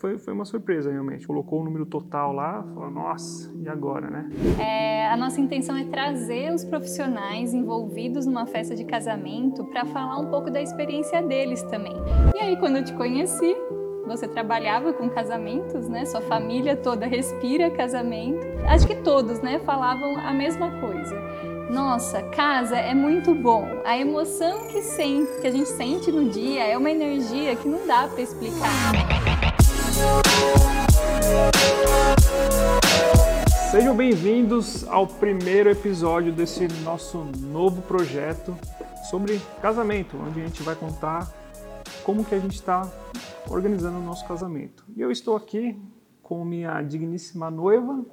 [0.00, 1.26] Foi, foi uma surpresa, realmente.
[1.26, 4.30] Colocou o número total lá, falou, nossa, e agora, né?
[4.56, 10.18] É, a nossa intenção é trazer os profissionais envolvidos numa festa de casamento para falar
[10.18, 11.96] um pouco da experiência deles também.
[12.36, 13.56] E aí, quando eu te conheci,
[14.06, 16.04] você trabalhava com casamentos, né?
[16.04, 18.46] Sua família toda respira casamento.
[18.68, 21.20] Acho que todos, né, falavam a mesma coisa.
[21.72, 23.66] Nossa, casa é muito bom.
[23.84, 27.84] A emoção que, sente, que a gente sente no dia é uma energia que não
[27.84, 29.27] dá para explicar.
[33.70, 38.56] Sejam bem-vindos ao primeiro episódio desse nosso novo projeto
[39.08, 41.32] sobre casamento, onde a gente vai contar
[42.02, 42.90] como que a gente está
[43.48, 44.84] organizando o nosso casamento.
[44.96, 45.78] E eu estou aqui
[46.22, 48.04] com minha digníssima noiva,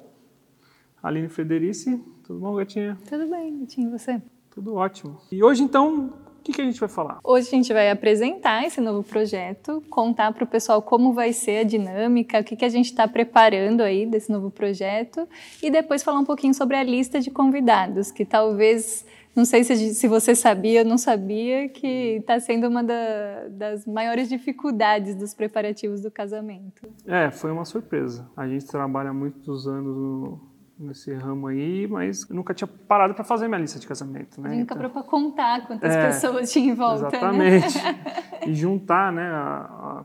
[1.02, 2.02] Aline Frederici.
[2.24, 2.98] Tudo bom, gatinha?
[3.08, 4.22] Tudo bem, gatinho, e você?
[4.50, 5.20] Tudo ótimo.
[5.30, 6.12] E hoje, então,
[6.46, 7.18] que, que a gente vai falar?
[7.24, 11.58] Hoje a gente vai apresentar esse novo projeto, contar para o pessoal como vai ser
[11.58, 15.28] a dinâmica, o que, que a gente está preparando aí desse novo projeto
[15.60, 19.04] e depois falar um pouquinho sobre a lista de convidados, que talvez
[19.34, 23.84] não sei se, se você sabia ou não sabia que está sendo uma da, das
[23.84, 26.88] maiores dificuldades dos preparativos do casamento.
[27.04, 28.30] É, foi uma surpresa.
[28.36, 30.40] A gente trabalha muitos anos no,
[30.78, 34.50] nesse ramo aí, mas nunca tinha parado para fazer minha lista de casamento, né?
[34.50, 37.56] Nunca então, para contar quantas é, pessoas tinha em volta, né?
[37.56, 37.82] Exatamente.
[37.82, 38.04] Né?
[38.46, 40.04] e juntar, né, a,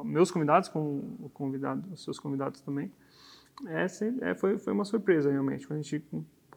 [0.00, 0.80] a, meus convidados com
[1.20, 2.90] o convidado, os seus convidados também.
[3.66, 3.86] É,
[4.22, 5.66] é, foi, foi uma surpresa, realmente.
[5.66, 6.04] Quando a gente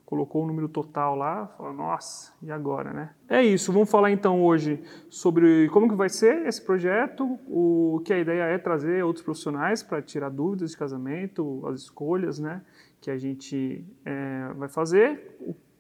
[0.06, 3.10] colocou o número total lá, falou, nossa, e agora, né?
[3.28, 8.14] É isso, vamos falar então hoje sobre como que vai ser esse projeto, o que
[8.14, 12.62] a ideia é trazer outros profissionais para tirar dúvidas de casamento, as escolhas, né?
[13.04, 15.38] Que a gente é, vai fazer,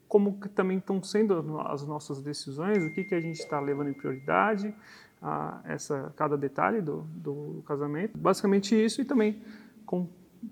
[0.09, 3.93] como também estão sendo as nossas decisões, o que, que a gente está levando em
[3.93, 4.75] prioridade,
[5.21, 8.17] a essa cada detalhe do, do casamento.
[8.17, 9.41] Basicamente isso e também
[9.85, 10.09] com,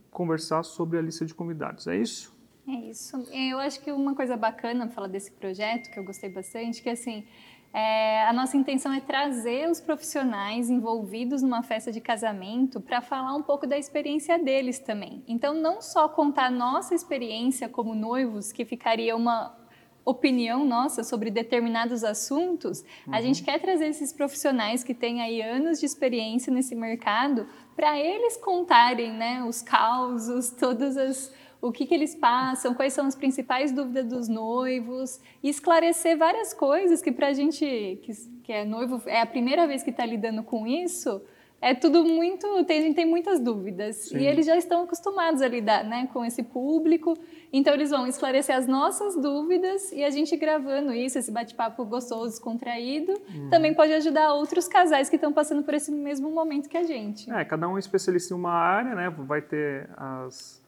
[0.10, 1.88] conversar sobre a lista de convidados.
[1.88, 2.34] É isso?
[2.66, 3.18] É isso.
[3.34, 7.26] Eu acho que uma coisa bacana falar desse projeto que eu gostei bastante, que assim
[7.74, 13.34] é, a nossa intenção é trazer os profissionais envolvidos numa festa de casamento para falar
[13.34, 15.24] um pouco da experiência deles também.
[15.28, 19.56] Então, não só contar a nossa experiência como noivos, que ficaria uma
[20.04, 23.14] opinião nossa sobre determinados assuntos, uhum.
[23.14, 27.98] a gente quer trazer esses profissionais que têm aí anos de experiência nesse mercado para
[27.98, 33.16] eles contarem né, os causos, todas as o que, que eles passam, quais são as
[33.16, 38.12] principais dúvidas dos noivos, e esclarecer várias coisas que para a gente que,
[38.44, 41.22] que é noivo, é a primeira vez que está lidando com isso,
[41.62, 42.48] é tudo muito.
[42.66, 43.96] Tem, a gente tem muitas dúvidas.
[44.08, 44.18] Sim.
[44.18, 47.16] E eles já estão acostumados a lidar né, com esse público.
[47.54, 52.30] Então, eles vão esclarecer as nossas dúvidas e a gente gravando isso, esse bate-papo gostoso,
[52.30, 53.50] descontraído, uhum.
[53.52, 57.32] também pode ajudar outros casais que estão passando por esse mesmo momento que a gente.
[57.32, 59.10] É, cada um é especialista em uma área, né?
[59.10, 60.61] Vai ter as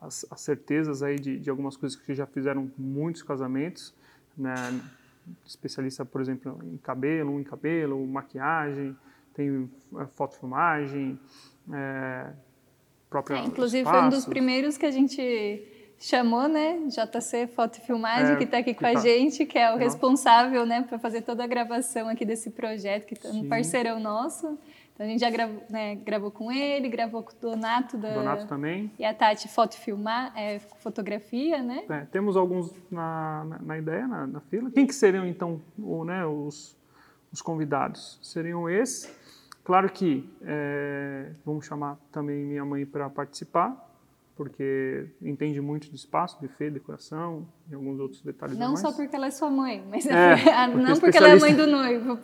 [0.00, 3.94] as, as certezas aí de, de, algumas coisas que já fizeram muitos casamentos,
[4.36, 4.54] né?
[5.44, 8.96] especialista, por exemplo, em cabelo, em cabelo, maquiagem,
[9.34, 9.68] tem
[9.98, 11.18] é, fotofilmagem,
[11.72, 12.30] é,
[13.10, 15.62] própria é, Inclusive foi um dos primeiros que a gente
[15.98, 19.00] chamou, né, JC Fotofilmagem, é, que está aqui com a tá.
[19.00, 23.26] gente, que é o responsável, né, para fazer toda a gravação aqui desse projeto, que
[23.26, 24.58] é um parceirão nosso.
[24.96, 28.14] Então a gente já gravou, né, gravou com ele, gravou com o Donato da.
[28.14, 28.90] Donato também.
[28.98, 31.84] E a Tati foto filmar, é, fotografia, né?
[31.86, 34.70] É, temos alguns na, na, na ideia, na, na, fila.
[34.70, 36.74] Quem que seriam então o, né, os,
[37.30, 38.18] os convidados?
[38.22, 39.14] Seriam esses.
[39.62, 43.86] Claro que é, vamos chamar também minha mãe para participar
[44.36, 48.58] porque entende muito de espaço, buffet, decoração e alguns outros detalhes.
[48.58, 50.36] Não só porque ela é sua mãe, mas é,
[50.70, 52.18] porque, não porque ela é mãe do noivo,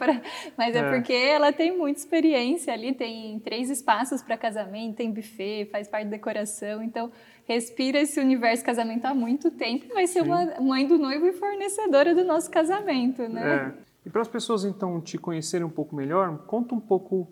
[0.57, 0.81] mas é.
[0.81, 0.91] é.
[0.91, 6.05] porque ela tem muita experiência ali, tem três espaços para casamento, tem buffet, faz parte
[6.05, 7.11] da decoração, então
[7.47, 10.29] respira esse universo casamento há muito tempo e vai ser Sim.
[10.29, 13.75] uma mãe do noivo e fornecedora do nosso casamento, né?
[13.79, 13.93] É.
[14.05, 17.27] E para as pessoas então te conhecerem um pouco melhor, conta um pouco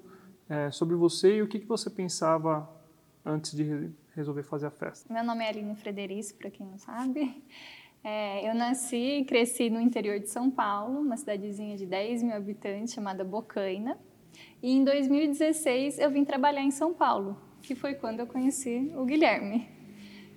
[0.48, 2.66] é, sobre você e o que, que você pensava
[3.26, 5.12] antes de resolver fazer a festa?
[5.12, 7.42] Meu nome é Aline Frederici, para quem não sabe.
[8.02, 12.34] É, eu nasci e cresci no interior de São Paulo, uma cidadezinha de 10 mil
[12.34, 13.98] habitantes chamada Bocaina.
[14.62, 19.04] E em 2016 eu vim trabalhar em São Paulo, que foi quando eu conheci o
[19.04, 19.68] Guilherme.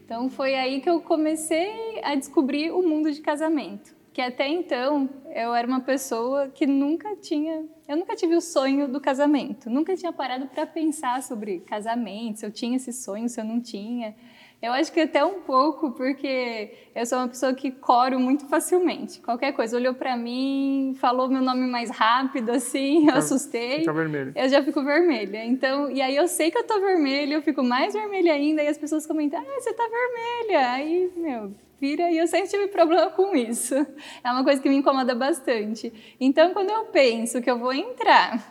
[0.04, 5.10] Então foi aí que eu comecei a descobrir o mundo de casamento, que até então
[5.34, 9.96] eu era uma pessoa que nunca tinha, eu nunca tive o sonho do casamento, nunca
[9.96, 14.16] tinha parado para pensar sobre casamento, se eu tinha esse sonho, se eu não tinha.
[14.64, 19.20] Eu acho que até um pouco, porque eu sou uma pessoa que coro muito facilmente.
[19.20, 23.80] Qualquer coisa, olhou para mim, falou meu nome mais rápido, assim, eu assustei.
[23.80, 24.32] Fica vermelho.
[24.34, 25.44] Eu já fico vermelha.
[25.44, 28.70] Então, e aí eu sei que eu tô vermelha, eu fico mais vermelha ainda, e
[28.70, 30.72] as pessoas comentam, ah, você tá vermelha.
[30.72, 33.76] Aí, meu, vira, e eu sempre tive problema com isso.
[34.24, 35.92] É uma coisa que me incomoda bastante.
[36.22, 38.42] Então, quando eu penso que eu vou entrar,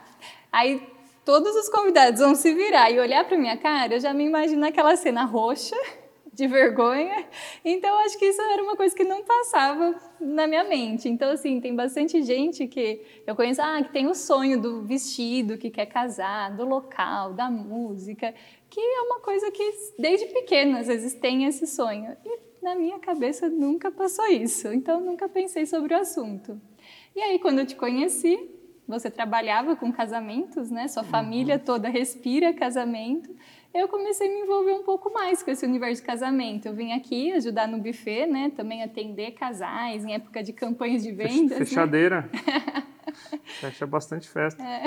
[0.53, 0.83] aí
[1.25, 4.67] todos os convidados vão se virar e olhar para minha cara, eu já me imagino
[4.67, 6.02] aquela cena roxa
[6.33, 7.27] de vergonha.
[7.65, 11.09] Então, acho que isso era uma coisa que não passava na minha mente.
[11.09, 15.59] Então, assim, tem bastante gente que eu conheço, ah, que tem o sonho do vestido,
[15.59, 18.35] que quer casar, do local, da música,
[18.71, 22.17] que é uma coisa que desde pequena, às vezes, tem esse sonho.
[22.25, 24.69] E na minha cabeça nunca passou isso.
[24.69, 26.59] Então, nunca pensei sobre o assunto.
[27.15, 28.51] E aí, quando eu te conheci,
[28.89, 30.89] você trabalhava com casamentos, né?
[30.89, 31.65] Sua família uhum.
[31.65, 33.31] toda respira casamento
[33.75, 36.67] eu comecei a me envolver um pouco mais com esse universo de casamento.
[36.67, 38.53] Eu vim aqui ajudar no buffet, né?
[38.55, 41.59] Também atender casais em época de campanhas de vendas.
[41.59, 41.65] Né?
[41.65, 42.31] Fechadeira.
[42.33, 42.85] Né?
[43.61, 44.63] Fecha bastante festa.
[44.63, 44.85] É,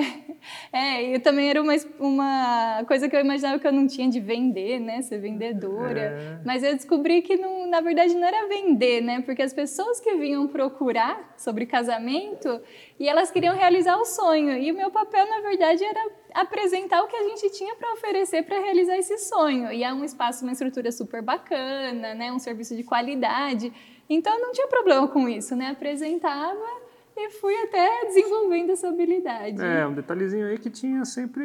[0.71, 4.19] é, e também era uma, uma coisa que eu imaginava que eu não tinha de
[4.19, 5.01] vender, né?
[5.01, 5.99] Ser vendedora.
[5.99, 6.39] É.
[6.45, 9.21] Mas eu descobri que, não, na verdade, não era vender, né?
[9.21, 12.61] Porque as pessoas que vinham procurar sobre casamento
[12.99, 14.57] e elas queriam realizar o sonho.
[14.57, 18.43] E o meu papel, na verdade, era apresentar o que a gente tinha para oferecer
[18.43, 19.71] para realizar esse sonho.
[19.71, 22.31] E é um espaço, uma estrutura super bacana, né?
[22.31, 23.71] Um serviço de qualidade.
[24.09, 25.67] Então, não tinha problema com isso, né?
[25.67, 26.84] Apresentava
[27.17, 29.61] e fui até desenvolvendo essa habilidade.
[29.61, 31.43] É, um detalhezinho aí que tinha sempre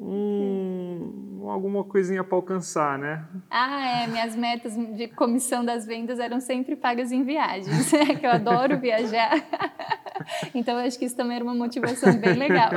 [0.00, 3.24] um, alguma coisinha para alcançar, né?
[3.50, 4.06] Ah, é.
[4.06, 8.78] Minhas metas de comissão das vendas eram sempre pagas em viagens, é que eu adoro
[8.78, 9.32] viajar.
[10.54, 12.70] Então, acho que isso também era uma motivação bem legal.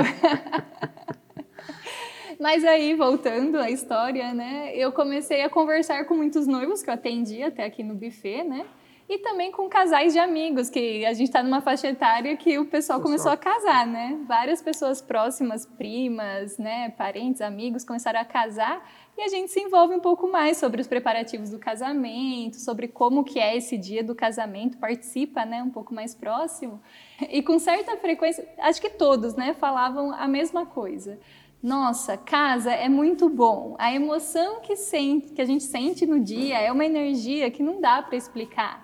[2.39, 4.71] Mas aí, voltando à história, né?
[4.75, 8.65] Eu comecei a conversar com muitos noivos que eu atendi até aqui no buffet, né?
[9.13, 12.65] E também com casais de amigos, que a gente está numa faixa etária que o
[12.65, 14.19] pessoal começou a casar, né?
[14.27, 18.83] Várias pessoas próximas, primas, né, parentes, amigos, começaram a casar
[19.15, 23.23] e a gente se envolve um pouco mais sobre os preparativos do casamento, sobre como
[23.23, 26.81] que é esse dia do casamento, participa, né, um pouco mais próximo.
[27.29, 31.19] E com certa frequência, acho que todos, né, falavam a mesma coisa.
[31.61, 33.75] Nossa, casa é muito bom.
[33.77, 37.79] A emoção que, sente, que a gente sente no dia é uma energia que não
[37.79, 38.82] dá para explicar.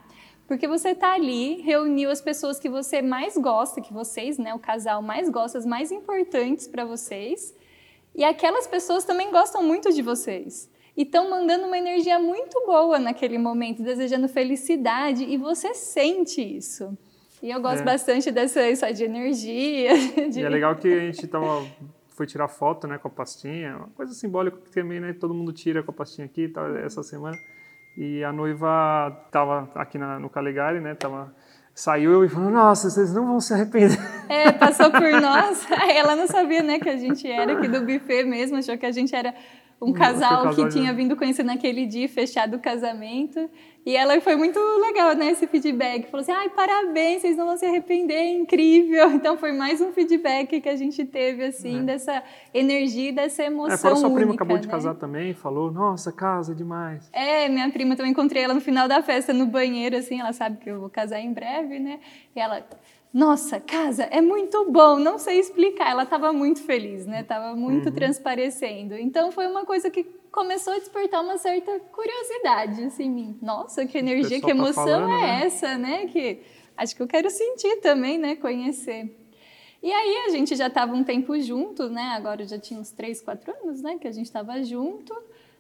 [0.50, 4.58] Porque você está ali, reuniu as pessoas que você mais gosta, que vocês, né, o
[4.58, 7.56] casal mais gosta, as mais importantes para vocês,
[8.16, 10.68] e aquelas pessoas também gostam muito de vocês.
[10.98, 16.98] E estão mandando uma energia muito boa naquele momento, desejando felicidade, e você sente isso.
[17.44, 17.86] E eu gosto é.
[17.86, 19.92] bastante dessa isso de energia.
[20.32, 20.40] De...
[20.40, 21.64] E é legal que a gente tava,
[22.16, 25.54] foi tirar foto né, com a pastinha, uma coisa simbólica que também né, todo mundo
[25.54, 27.38] tira com a pastinha aqui tá, essa semana.
[28.02, 30.96] E a noiva estava aqui na, no Calegari, né?
[30.96, 31.36] Tava,
[31.76, 34.00] saiu e falou, nossa, vocês não vão se arrepender.
[34.30, 35.68] É, passou por nós.
[35.94, 38.92] Ela não sabia, né, que a gente era aqui do buffet mesmo, achou que a
[38.92, 39.34] gente era
[39.82, 43.50] um casal, casal que tinha vindo conhecer naquele dia, fechado o casamento.
[43.90, 46.12] E ela foi muito legal, né, esse feedback.
[46.12, 49.10] Falou assim, ai, parabéns, vocês não vão se arrepender, é incrível.
[49.20, 51.84] Então foi mais um feedback que a gente teve, assim, é.
[51.84, 53.74] dessa energia e dessa emoção.
[53.74, 54.62] É, fora sua única, prima acabou né?
[54.62, 57.10] de casar também, falou, nossa, casa demais.
[57.12, 60.58] É, minha prima também encontrei ela no final da festa, no banheiro, assim, ela sabe
[60.58, 62.00] que eu vou casar em breve, né?
[62.36, 62.64] E ela
[63.12, 65.90] nossa, casa é muito bom, não sei explicar.
[65.90, 67.22] Ela estava muito feliz, né?
[67.22, 67.96] Estava muito uhum.
[67.96, 68.96] transparecendo.
[68.96, 74.40] Então foi uma coisa que começou a despertar uma certa curiosidade, assim, nossa, que energia,
[74.40, 75.46] que tá emoção tá falando, é né?
[75.46, 76.06] essa, né?
[76.06, 76.42] Que
[76.78, 78.36] acho que eu quero sentir também, né?
[78.36, 79.16] Conhecer.
[79.82, 82.14] E aí a gente já estava um tempo junto, né?
[82.16, 83.98] Agora já tinha uns três, quatro anos, né?
[83.98, 85.16] Que a gente estava junto.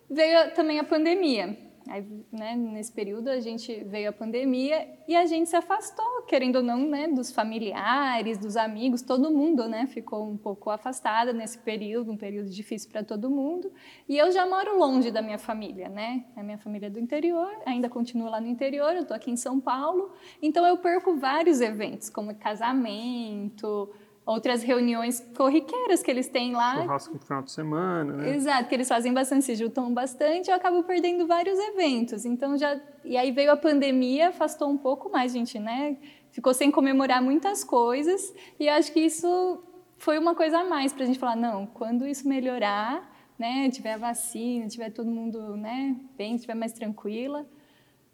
[0.07, 1.57] Veio também a pandemia.
[1.89, 6.57] Aí, né, nesse período a gente veio a pandemia e a gente se afastou, querendo
[6.57, 11.57] ou não, né, dos familiares, dos amigos, todo mundo, né, ficou um pouco afastada nesse
[11.57, 13.71] período, um período difícil para todo mundo.
[14.07, 16.25] E eu já moro longe da minha família, né?
[16.35, 19.35] A minha família é do interior, ainda continuo lá no interior, eu estou aqui em
[19.35, 23.91] São Paulo, então eu perco vários eventos, como casamento,
[24.29, 26.75] outras reuniões corriqueiras que eles têm lá.
[26.75, 28.35] Churrasco no final de semana, né?
[28.35, 32.25] Exato, que eles fazem bastante, se juntam bastante, eu acabo perdendo vários eventos.
[32.25, 32.79] Então já.
[33.03, 35.97] E aí veio a pandemia, afastou um pouco mais, gente, né?
[36.31, 38.33] Ficou sem comemorar muitas coisas.
[38.59, 39.63] E acho que isso
[39.97, 43.67] foi uma coisa a mais para a gente falar: não, quando isso melhorar, né?
[43.71, 47.47] Tiver a vacina, tiver todo mundo né, bem, tiver mais tranquila.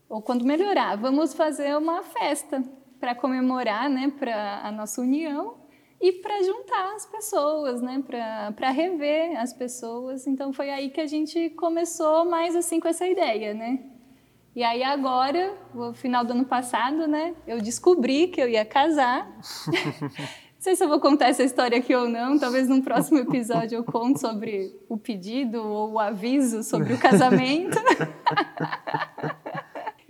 [0.08, 2.64] Ou quando melhorar, vamos fazer uma festa
[3.02, 5.65] para comemorar, né, para a nossa união
[6.00, 8.04] e para juntar as pessoas, né,
[8.56, 10.28] para rever as pessoas.
[10.28, 13.80] Então foi aí que a gente começou mais assim com essa ideia, né?
[14.56, 19.30] E aí agora, no final do ano passado, né, eu descobri que eu ia casar.
[19.70, 23.78] não sei se eu vou contar essa história aqui ou não, talvez num próximo episódio
[23.78, 27.78] eu conte sobre o pedido ou o aviso sobre o casamento.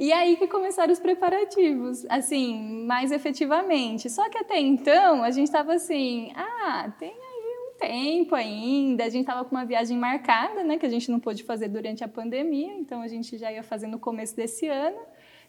[0.05, 4.07] E aí que começaram os preparativos, assim, mais efetivamente.
[4.07, 9.03] Só que até então a gente estava assim, ah, tem aí um tempo ainda.
[9.03, 12.03] A gente estava com uma viagem marcada, né, que a gente não pôde fazer durante
[12.03, 14.99] a pandemia, então a gente já ia fazer no começo desse ano.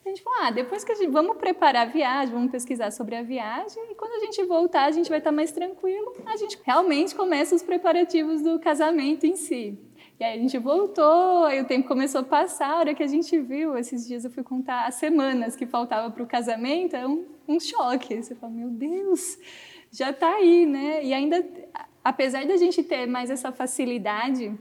[0.03, 3.15] A gente falou, ah, depois que a gente vamos preparar a viagem, vamos pesquisar sobre
[3.15, 6.15] a viagem e quando a gente voltar a gente vai estar mais tranquilo.
[6.25, 9.79] A gente realmente começa os preparativos do casamento em si.
[10.19, 13.07] E aí a gente voltou, aí o tempo começou a passar, a hora que a
[13.07, 17.07] gente viu, esses dias eu fui contar as semanas que faltava para o casamento, é
[17.07, 18.23] um, um choque.
[18.23, 19.39] Você fala, meu Deus,
[19.93, 21.05] já está aí, né?
[21.05, 21.47] E ainda,
[22.03, 24.59] apesar da gente ter mais essa facilidade,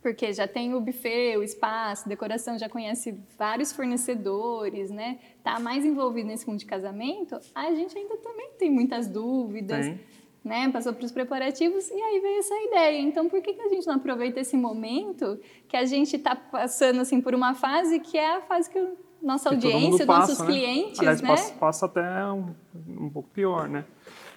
[0.00, 5.18] porque já tem o buffet, o espaço, decoração, já conhece vários fornecedores, né?
[5.42, 9.84] Tá mais envolvido nesse mundo de casamento, a gente ainda também tem muitas dúvidas.
[9.84, 9.98] Tem
[10.46, 10.70] né?
[10.70, 13.00] Passou para os preparativos e aí veio essa ideia.
[13.00, 17.00] Então, por que, que a gente não aproveita esse momento que a gente está passando
[17.00, 18.78] assim por uma fase que é a fase que
[19.20, 20.46] nossa que audiência, passa, nossos né?
[20.46, 21.28] clientes, Aliás, né?
[21.28, 22.54] Passa, passa até um,
[22.88, 23.84] um, pouco pior, né?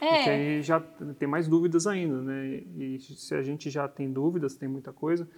[0.01, 0.15] É.
[0.15, 2.63] Porque aí já tem mais dúvidas ainda, né?
[2.75, 5.29] E se a gente já tem dúvidas, tem muita coisa,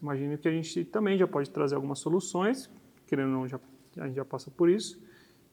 [0.00, 2.70] imagino que a gente também já pode trazer algumas soluções,
[3.04, 3.58] querendo ou não, já,
[3.98, 5.02] a gente já passa por isso,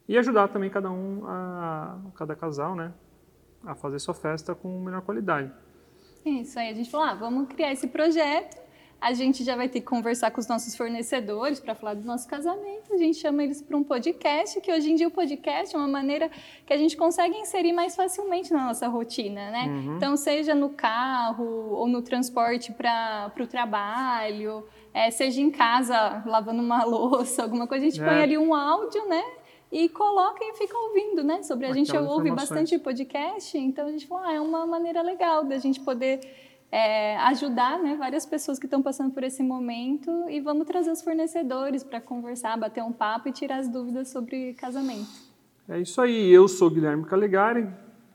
[0.08, 2.94] e ajudar também cada um, a, cada casal, né?
[3.68, 5.52] A fazer sua festa com melhor qualidade.
[6.26, 8.58] Isso aí, a gente falou, ah, vamos criar esse projeto,
[9.00, 12.28] a gente já vai ter que conversar com os nossos fornecedores para falar do nosso
[12.28, 15.78] casamento, a gente chama eles para um podcast, que hoje em dia o podcast é
[15.78, 16.32] uma maneira
[16.66, 19.66] que a gente consegue inserir mais facilmente na nossa rotina, né?
[19.68, 19.98] Uhum.
[19.98, 26.62] Então, seja no carro ou no transporte para o trabalho, é, seja em casa lavando
[26.62, 28.06] uma louça, alguma coisa, a gente é.
[28.06, 29.24] põe ali um áudio, né?
[29.72, 31.44] E coloca e fica ouvindo, né?
[31.44, 35.44] Sobre a gente ouve bastante podcast, então a gente falou, ah, é uma maneira legal
[35.44, 36.22] da gente poder
[36.72, 41.02] é, ajudar né, várias pessoas que estão passando por esse momento e vamos trazer os
[41.02, 45.28] fornecedores para conversar, bater um papo e tirar as dúvidas sobre casamento.
[45.68, 47.68] É isso aí, eu sou Guilherme Calegari,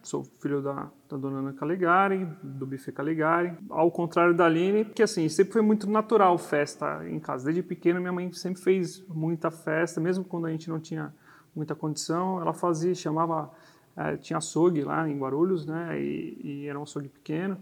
[0.02, 5.02] sou filho da, da dona Ana Calegari, do Buffet Calegari, ao contrário da Aline, que
[5.02, 7.44] assim, sempre foi muito natural festa em casa.
[7.44, 11.14] Desde pequena minha mãe sempre fez muita festa, mesmo quando a gente não tinha
[11.54, 13.50] muita condição, ela fazia, chamava,
[13.96, 17.58] é, tinha açougue lá em Guarulhos, né, e, e, era um açougue pequeno,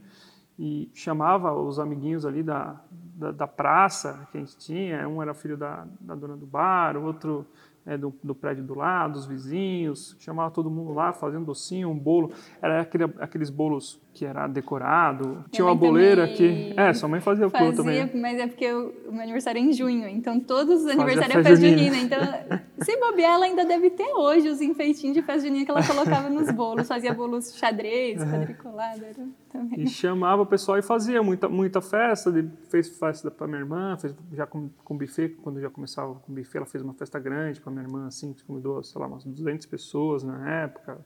[0.59, 5.33] e chamava os amiguinhos ali da, da, da, praça que a gente tinha, um era
[5.33, 7.47] filho da, da dona do bar, o outro
[7.87, 11.99] é, do, do, prédio do lado, dos vizinhos, chamava todo mundo lá, fazendo docinho, um
[11.99, 15.45] bolo, era aquele, aqueles bolos que era decorado.
[15.51, 16.75] Tinha uma boleira que.
[16.77, 18.11] É, sua mãe fazia, fazia também.
[18.15, 21.43] Mas é porque o, o meu aniversário é em junho, então todos os aniversários é
[21.43, 21.97] festa junina.
[21.97, 22.19] Então,
[22.83, 26.29] se bobear, ela ainda deve ter hoje os enfeitinhos de festa junina que ela colocava
[26.29, 26.87] nos bolos.
[26.87, 29.05] Fazia bolos xadrez, quadriculado.
[29.05, 29.81] Era também.
[29.81, 32.33] E chamava o pessoal e fazia muita, muita festa.
[32.69, 36.59] Fez festa para minha irmã, fez já com, com buffet, quando já começava com buffet,
[36.59, 39.67] ela fez uma festa grande para minha irmã, assim, que convidou, sei lá, umas 200
[39.67, 40.99] pessoas na época.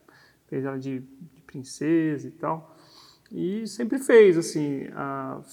[0.47, 2.75] Fez ela de, de princesa e tal.
[3.31, 4.87] E sempre fez, assim,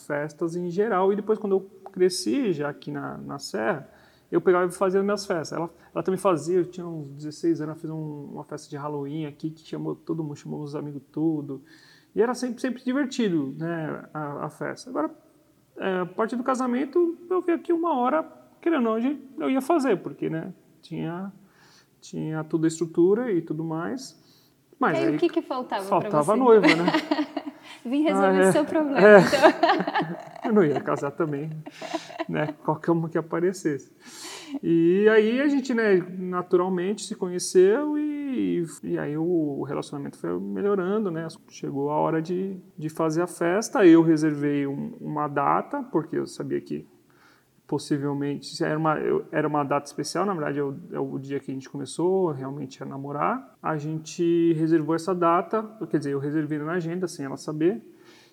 [0.06, 1.12] festas em geral.
[1.12, 3.88] E depois, quando eu cresci, já aqui na, na Serra,
[4.30, 5.52] eu pegava e fazia as minhas festas.
[5.52, 8.76] Ela, ela também fazia, eu tinha uns 16 anos, ela fez um, uma festa de
[8.76, 11.62] Halloween aqui, que chamou todo mundo, chamou os amigos tudo.
[12.14, 14.90] E era sempre, sempre divertido, né, a, a festa.
[14.90, 15.10] Agora,
[15.76, 18.24] é, a partir do casamento, eu vi aqui uma hora,
[18.60, 20.52] querendo ou não, eu ia fazer, porque, né,
[20.82, 21.32] tinha,
[22.00, 24.20] tinha toda a estrutura e tudo mais.
[24.78, 26.84] Mas e aí, aí o que, que faltava Faltava a noiva, né?
[27.84, 28.98] Vim resolver ah, é, o seu problema.
[28.98, 29.18] É.
[29.20, 30.44] Então.
[30.44, 31.50] eu não ia casar também,
[32.28, 32.54] né?
[32.64, 33.92] Qualquer uma que aparecesse.
[34.62, 37.96] E aí a gente, né, naturalmente se conheceu
[38.32, 41.26] e, aí o relacionamento foi melhorando, né?
[41.48, 43.86] Chegou a hora de, de fazer a festa.
[43.86, 46.86] Eu reservei um, uma data, porque eu sabia que
[47.66, 48.96] possivelmente era uma,
[49.30, 52.30] era uma data especial, na verdade é o, é o, dia que a gente começou
[52.30, 53.56] realmente a namorar.
[53.62, 57.82] A gente reservou essa data, quer dizer, eu reservei na agenda sem ela saber.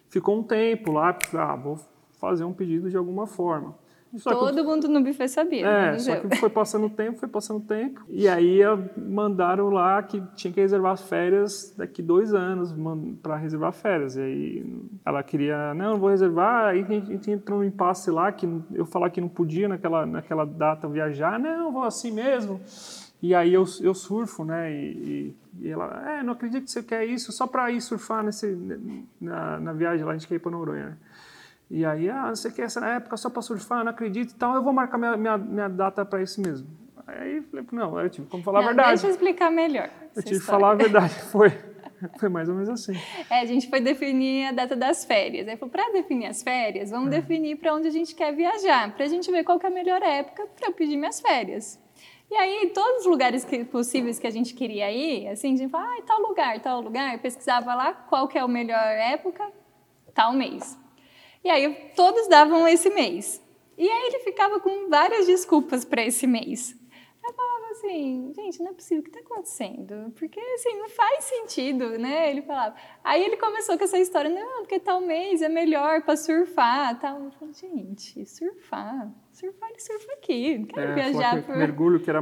[0.09, 1.79] Ficou um tempo lá, ah, vou
[2.19, 3.77] fazer um pedido de alguma forma.
[4.17, 5.67] Só Todo eu, mundo no buffet sabia.
[5.67, 8.03] É, só que foi passando o tempo, foi passando o tempo.
[8.09, 8.59] E aí
[8.97, 12.73] mandaram lá que tinha que reservar as férias daqui dois anos
[13.21, 14.15] para reservar férias.
[14.15, 16.69] E aí ela queria, não, não vou reservar.
[16.69, 20.45] Aí a gente entrou no impasse lá, que eu falar que não podia naquela, naquela
[20.45, 21.39] data viajar.
[21.39, 22.59] Não, vou assim mesmo.
[23.21, 24.71] E aí eu, eu surfo, né?
[24.73, 28.57] E, e, ela, é, não acredito que você quer isso só para ir surfar nesse,
[29.19, 30.85] na, na viagem lá, a gente quer ir para Noronha.
[30.85, 30.97] Né?
[31.69, 34.73] E aí, ah, você quer essa época só para surfar, não acredito, então eu vou
[34.73, 36.67] marcar minha, minha, minha data para isso mesmo.
[37.05, 38.89] Aí eu falei, não, eu tive como falar não, a verdade.
[38.89, 39.89] Deixa eu explicar melhor.
[40.15, 41.51] Eu tive que falar a verdade, foi.
[42.17, 42.93] Foi mais ou menos assim.
[43.29, 45.47] É, a gente foi definir a data das férias.
[45.47, 47.19] Aí falou, para definir as férias, vamos é.
[47.19, 50.01] definir para onde a gente quer viajar, para a gente ver qual é a melhor
[50.01, 51.77] época para eu pedir minhas férias.
[52.31, 55.69] E aí, todos os lugares que, possíveis que a gente queria ir, assim, a gente
[55.69, 59.51] falava, ah, tal lugar, tal lugar, pesquisava lá qual que é a melhor época,
[60.13, 60.77] tal mês.
[61.43, 63.41] E aí, todos davam esse mês.
[63.77, 66.75] E aí, ele ficava com várias desculpas para esse mês.
[67.23, 70.11] Eu falava assim, gente, não é possível, o que está acontecendo?
[70.17, 72.31] Porque, assim, não faz sentido, né?
[72.31, 72.75] Ele falava.
[73.03, 77.23] Aí ele começou com essa história, não, porque tal mês é melhor para surfar, tal.
[77.23, 79.11] Eu falei, gente, surfar?
[79.39, 81.55] Surfar, ele surfa aqui, não quero é, viajar por...
[81.55, 82.21] Mergulho, que era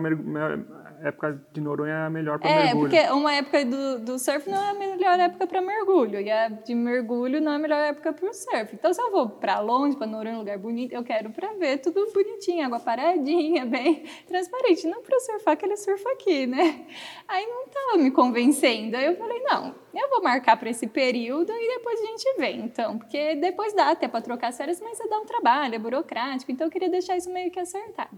[1.04, 2.96] época de Noronha é a melhor para é, mergulho.
[2.96, 6.30] É, porque uma época do, do surf não é a melhor época para mergulho, e
[6.30, 8.74] a de mergulho não é a melhor época para o surf.
[8.74, 11.80] Então, se eu vou para longe, para Noronha, um lugar bonito, eu quero para ver
[11.80, 14.88] tudo bonitinho, água paradinha, bem transparente.
[14.88, 16.86] Não para surfar, que ele surfa aqui, né?
[17.28, 18.96] Aí não estava me convencendo.
[18.96, 22.52] Aí eu falei, não, eu vou marcar para esse período e depois a gente vê,
[22.52, 22.98] então.
[22.98, 26.52] Porque depois dá até para trocar as férias, mas você dá um trabalho, é burocrático.
[26.52, 28.18] Então, eu queria deixar isso meio que acertado.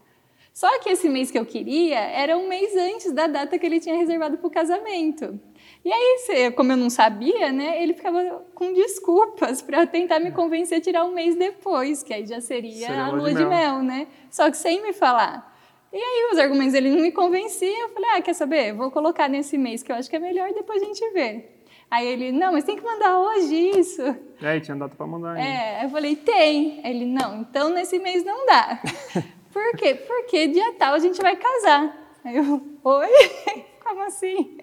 [0.53, 3.79] Só que esse mês que eu queria era um mês antes da data que ele
[3.79, 5.39] tinha reservado para o casamento.
[5.85, 10.79] E aí, como eu não sabia, né, ele ficava com desculpas para tentar me convencer
[10.79, 13.49] a tirar um mês depois, que aí já seria, seria a lua de, mel.
[13.49, 14.07] mel, né?
[14.29, 15.49] Só que sem me falar.
[15.93, 18.73] E aí os argumentos ele não me convenciam, eu falei, ah, quer saber?
[18.73, 21.58] Vou colocar nesse mês que eu acho que é melhor e depois a gente vê.
[21.91, 24.03] Aí ele, não, mas tem que mandar hoje isso.
[24.41, 25.37] É, tinha data para mandar.
[25.37, 25.43] Hein?
[25.43, 26.85] É, eu falei, tem.
[26.87, 28.79] Ele, não, então nesse mês não dá.
[29.51, 29.95] Por quê?
[29.95, 32.17] Porque dia tal a gente vai casar.
[32.23, 33.07] Aí eu, oi?
[33.83, 34.57] Como assim?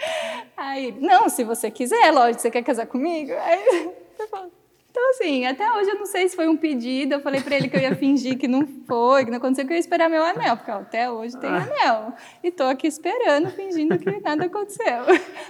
[0.56, 3.32] Aí, não, se você quiser, lógico, você quer casar comigo?
[3.32, 4.50] Aí eu falo,
[4.90, 7.14] então, assim, até hoje eu não sei se foi um pedido.
[7.14, 9.72] Eu falei para ele que eu ia fingir que não foi, que não aconteceu, que
[9.72, 11.62] eu ia esperar meu anel, porque até hoje tem ah.
[11.62, 12.12] anel.
[12.42, 15.04] E tô aqui esperando, fingindo que nada aconteceu.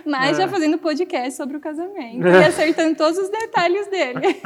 [0.05, 0.43] Mas é.
[0.43, 4.21] já fazendo podcast sobre o casamento e acertando todos os detalhes dele.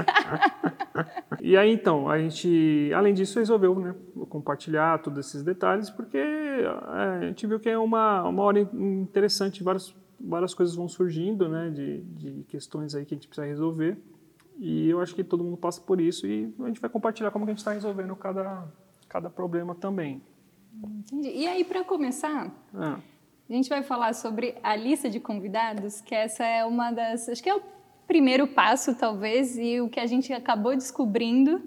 [1.43, 3.95] E aí, então, a gente, além disso, resolveu né,
[4.31, 9.63] compartilhar todos esses detalhes, porque é, a gente viu que é uma, uma hora interessante,
[9.63, 13.99] várias, várias coisas vão surgindo, né, de, de questões aí que a gente precisa resolver.
[14.59, 17.45] E eu acho que todo mundo passa por isso e a gente vai compartilhar como
[17.45, 18.67] que a gente está resolvendo cada,
[19.09, 20.23] cada problema também.
[20.83, 21.29] Entendi.
[21.29, 22.99] E aí, para começar, ah.
[23.49, 27.29] a gente vai falar sobre a lista de convidados, que essa é uma das.
[27.29, 27.63] Acho que é o
[28.07, 31.63] primeiro passo, talvez, e o que a gente acabou descobrindo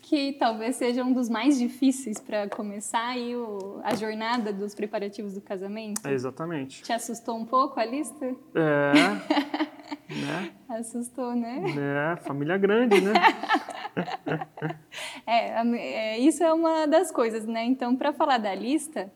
[0.00, 5.34] que talvez seja um dos mais difíceis para começar aí o, a jornada dos preparativos
[5.34, 6.06] do casamento.
[6.06, 6.82] É exatamente.
[6.82, 8.26] Te assustou um pouco a lista?
[8.54, 9.68] É.
[10.08, 10.52] né?
[10.68, 12.14] Assustou, né?
[12.14, 13.12] É, família grande, né?
[15.26, 17.64] é, é, isso é uma das coisas, né?
[17.64, 19.12] Então, para falar da lista,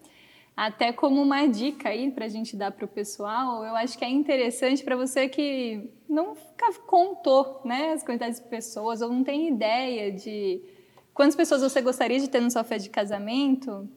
[0.57, 4.05] até como uma dica aí para a gente dar para o pessoal, eu acho que
[4.05, 6.37] é interessante para você que não
[6.87, 10.61] contou né, as quantidades de pessoas ou não tem ideia de
[11.15, 13.89] quantas pessoas você gostaria de ter no sua festa de casamento,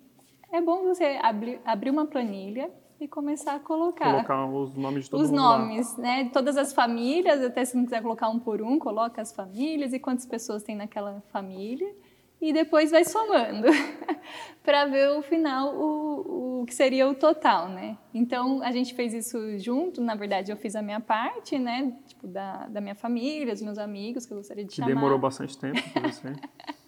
[0.52, 4.12] é bom você abrir, abrir uma planilha e começar a colocar.
[4.12, 6.04] Colocar os nomes de todo os nomes, lá.
[6.04, 6.30] né?
[6.32, 10.00] Todas as famílias, até se não quiser colocar um por um, coloca as famílias e
[10.00, 11.94] quantas pessoas tem naquela família.
[12.42, 13.68] E depois vai somando
[14.62, 17.98] para ver o final, o, o que seria o total, né?
[18.14, 20.02] Então a gente fez isso junto.
[20.02, 21.94] Na verdade, eu fiz a minha parte, né?
[22.06, 24.90] Tipo, da, da minha família, dos meus amigos, que eu gostaria de que chamar.
[24.90, 26.34] Demorou bastante tempo para você.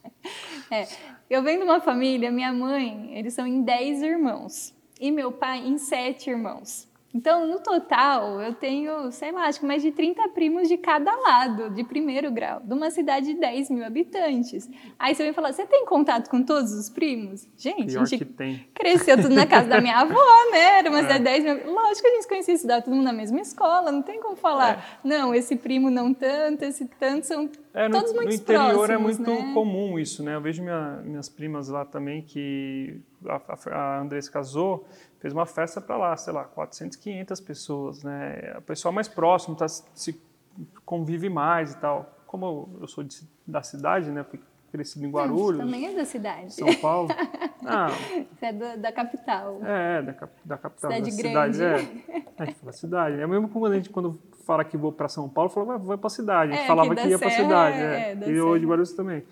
[0.69, 0.87] é,
[1.29, 5.65] eu venho de uma família, minha mãe, eles são em 10 irmãos e meu pai
[5.65, 6.87] em sete irmãos.
[7.13, 11.15] Então, no total, eu tenho, sei lá, acho que mais de 30 primos de cada
[11.15, 14.69] lado, de primeiro grau, de uma cidade de 10 mil habitantes.
[14.99, 17.47] Aí você vem falar, você tem contato com todos os primos?
[17.57, 18.67] Gente, Pior a gente tem.
[18.73, 20.79] cresceu tudo na casa da minha avó, né?
[20.79, 21.73] Era uma cidade de 10 mil.
[21.73, 24.77] Lógico que a gente conhecia, estudava todo mundo na mesma escola, não tem como falar,
[24.77, 25.07] é.
[25.07, 29.29] não, esse primo não tanto, esse tanto, são é, no, No interior próximos, é muito
[29.29, 29.53] né?
[29.53, 30.35] comum isso, né?
[30.35, 34.87] Eu vejo minha, minhas primas lá também, que a, a Andressa casou,
[35.19, 38.55] fez uma festa para lá, sei lá, 400, 500 pessoas, né?
[38.57, 40.19] O pessoal mais próximo tá, se
[40.83, 42.17] convive mais e tal.
[42.25, 44.23] Como eu sou de, da cidade, né?
[44.23, 44.39] Fui
[44.71, 45.61] crescido em Guarulhos.
[45.63, 46.53] também é da cidade.
[46.53, 47.09] São Paulo.
[47.69, 49.59] Ah, Você é da, da capital.
[49.61, 50.13] É, da,
[50.45, 50.91] da capital.
[50.91, 51.57] Cidade da grande.
[51.57, 52.23] cidade, é.
[52.37, 53.19] A gente fala cidade.
[53.19, 56.07] É mesmo quando a gente, quando fala que vou para São Paulo, fala, vai, para
[56.07, 56.53] a cidade.
[56.53, 57.77] A gente é, falava que ia para a cidade.
[57.77, 58.29] É, é.
[58.29, 59.23] E hoje Guarulhos também.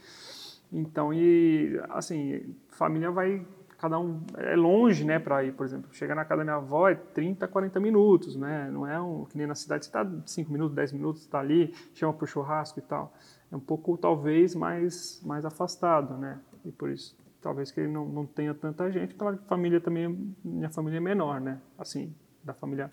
[0.72, 3.44] Então, e assim, família vai
[3.78, 6.90] cada um é longe, né, para ir, por exemplo, chegar na casa da minha avó
[6.90, 8.70] é 30, 40 minutos, né?
[8.72, 11.74] Não é um que nem na cidade você está 5 minutos, 10 minutos, está ali,
[11.94, 13.14] chama para o churrasco e tal.
[13.52, 16.40] É um pouco talvez mais mais afastado, né?
[16.64, 20.70] E por isso talvez que ele não, não tenha tanta gente, pela família também, minha
[20.70, 21.60] família é menor, né?
[21.78, 22.12] Assim,
[22.44, 22.92] da família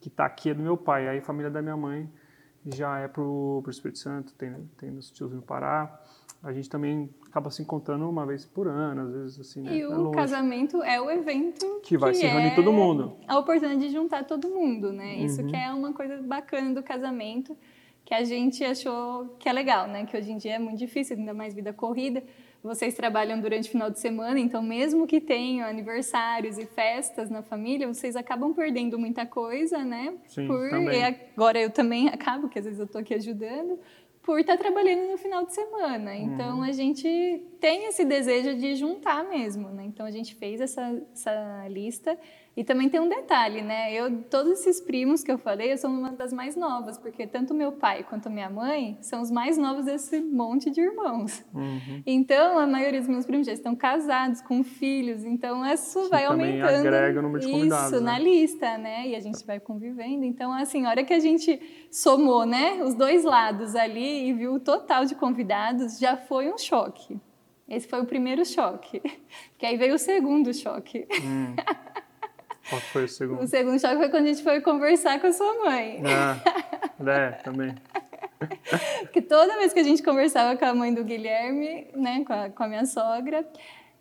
[0.00, 2.08] que está aqui é do meu pai, aí a família da minha mãe
[2.66, 6.00] já é pro, pro Espírito Santo, tem, tem meus tios no Pará.
[6.42, 9.76] A gente também acaba se encontrando uma vez por ano, às vezes assim, né?
[9.76, 10.16] E é o longe.
[10.16, 13.16] casamento é o evento Que vai se reunir é todo mundo.
[13.26, 15.16] A oportunidade de juntar todo mundo, né?
[15.16, 15.48] Isso Uhum.
[15.48, 17.56] que é uma coisa bacana do casamento,
[18.04, 20.04] que a gente achou que é legal, né?
[20.06, 22.22] Que hoje em dia é muito difícil, ainda mais vida corrida.
[22.62, 27.42] Vocês trabalham durante o final de semana, então mesmo que tenham aniversários e festas na
[27.42, 30.14] família, vocês acabam perdendo muita coisa, né?
[30.26, 30.98] Sim, por também.
[30.98, 33.78] e agora eu também acabo, que às vezes eu tô aqui ajudando,
[34.22, 36.14] por estar trabalhando no final de semana.
[36.14, 37.08] Então a gente
[37.58, 39.84] tem esse desejo de juntar mesmo, né?
[39.86, 42.18] Então a gente fez essa, essa lista
[42.58, 43.94] e também tem um detalhe, né?
[43.94, 47.54] Eu todos esses primos que eu falei, eu sou uma das mais novas, porque tanto
[47.54, 51.44] meu pai quanto minha mãe são os mais novos desse monte de irmãos.
[51.54, 52.02] Uhum.
[52.04, 56.26] Então a maioria dos meus primos já estão casados, com filhos, então isso Que vai
[56.26, 58.10] também aumentando agrega o número de convidados, isso né?
[58.10, 59.06] na lista, né?
[59.06, 60.24] E a gente vai convivendo.
[60.24, 61.60] Então, assim, a hora que a gente
[61.92, 66.58] somou, né, os dois lados ali e viu o total de convidados, já foi um
[66.58, 67.20] choque.
[67.68, 69.00] Esse foi o primeiro choque.
[69.58, 71.04] Que aí veio o segundo choque.
[71.20, 71.56] Hum.
[72.68, 73.46] Qual foi o O segundo?
[73.46, 76.02] segundo choque foi quando a gente foi conversar com a sua mãe.
[76.06, 76.36] Ah,
[77.10, 77.74] é, também.
[79.00, 82.50] Porque toda vez que a gente conversava com a mãe do Guilherme, né, com a,
[82.50, 83.44] com a minha sogra,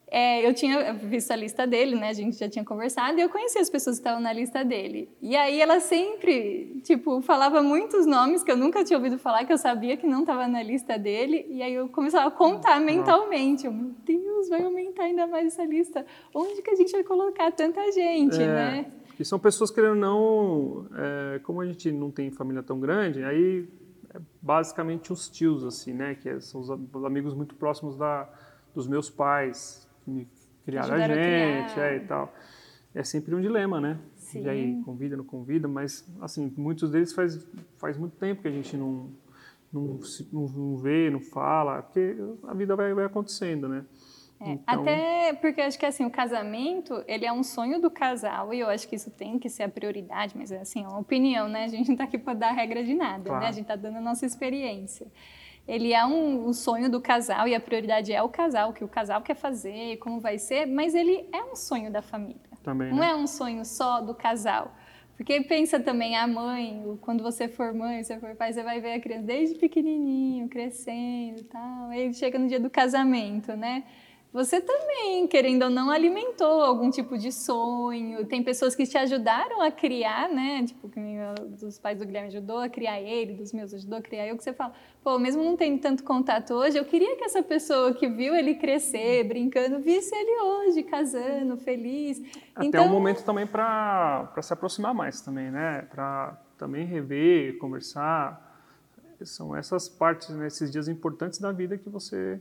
[0.09, 3.29] é, eu tinha visto a lista dele, né, a gente já tinha conversado, e eu
[3.29, 5.09] conhecia as pessoas que estavam na lista dele.
[5.21, 9.51] E aí ela sempre, tipo, falava muitos nomes que eu nunca tinha ouvido falar, que
[9.51, 13.65] eu sabia que não estava na lista dele, e aí eu começava a contar mentalmente.
[13.65, 14.16] Eu, meu Deus,
[14.49, 16.05] vai aumentar ainda mais essa lista.
[16.33, 18.91] Onde que a gente vai colocar tanta gente, É, né?
[19.19, 23.67] E são pessoas ou não, é, como a gente não tem família tão grande, aí
[24.13, 26.13] é basicamente os tios, assim, né?
[26.15, 28.29] Que é- são os, a- os amigos muito próximos da,
[28.75, 30.27] dos meus pais, que me
[30.65, 31.85] criaram a Ajudaram a gente, criar.
[31.93, 32.33] é, e tal.
[32.93, 33.99] É sempre um dilema, né?
[34.15, 34.43] Sim.
[34.43, 37.43] E aí, convida, não convida, mas, assim, muitos deles faz,
[37.77, 39.09] faz muito tempo que a gente não,
[39.71, 39.99] não,
[40.33, 43.83] não vê, não fala, porque a vida vai, vai acontecendo, né?
[44.39, 48.53] É, Então- Até porque acho que assim, o casamento, ele é um sonho do casal
[48.53, 50.99] e eu acho que isso tem que ser a prioridade, mas é assim, é uma
[50.99, 51.63] opinião, né?
[51.63, 53.41] A gente não está aqui para dar regra de nada, Claro.
[53.41, 53.47] né?
[53.49, 55.07] A gente está dando a nossa experiência.
[55.67, 58.83] Ele é um, o sonho do casal e a prioridade é o casal, o que
[58.83, 62.39] o casal quer fazer, como vai ser, mas ele é um sonho da família.
[62.63, 63.11] Também, Não né?
[63.11, 64.71] é um sonho só do casal.
[65.17, 68.93] Porque pensa também a mãe, quando você for mãe, você for pai, você vai ver
[68.93, 71.89] a criança desde pequenininho, crescendo e tal.
[71.89, 73.83] Aí chega no dia do casamento, né?
[74.33, 78.25] Você também, querendo ou não, alimentou algum tipo de sonho.
[78.25, 80.63] Tem pessoas que te ajudaram a criar, né?
[80.65, 81.17] Tipo, que nem
[81.57, 84.43] dos pais do Guilherme ajudou a criar ele, dos meus ajudou a criar eu, que
[84.43, 88.07] você fala, pô, mesmo não tendo tanto contato hoje, eu queria que essa pessoa que
[88.07, 92.21] viu ele crescer, brincando, visse ele hoje, casando, feliz.
[92.53, 95.87] Até então, um momento também para se aproximar mais também, né?
[95.89, 98.45] Para também rever, conversar.
[99.23, 102.39] São essas partes, né, esses dias importantes da vida que você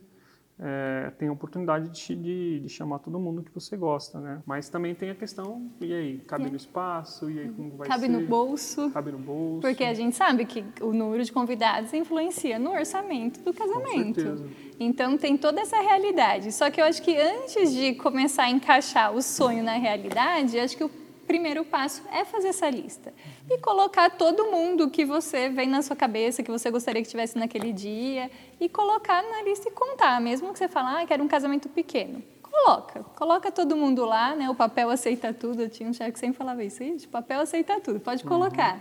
[0.58, 4.42] é, tem a oportunidade de, de, de chamar todo mundo que você gosta, né?
[4.46, 8.06] Mas também tem a questão, e aí, cabe no espaço, e aí como vai cabe
[8.06, 8.08] ser?
[8.08, 8.90] no bolso.
[8.90, 9.60] Cabe no bolso.
[9.60, 14.20] Porque a gente sabe que o número de convidados influencia no orçamento do casamento.
[14.20, 14.48] certeza.
[14.80, 16.50] Então tem toda essa realidade.
[16.52, 20.76] Só que eu acho que antes de começar a encaixar o sonho na realidade, acho
[20.76, 20.90] que o
[21.26, 23.12] primeiro passo é fazer essa lista
[23.50, 27.36] e colocar todo mundo que você vem na sua cabeça, que você gostaria que tivesse
[27.36, 31.28] naquele dia, e colocar na lista e contar, mesmo que você fale, ah, quero um
[31.28, 32.22] casamento pequeno.
[32.42, 34.48] Coloca, coloca todo mundo lá, né?
[34.48, 35.62] O papel aceita tudo.
[35.62, 38.80] Eu tinha um chefe que sempre falava isso, "Ixi, o papel aceita tudo, pode colocar.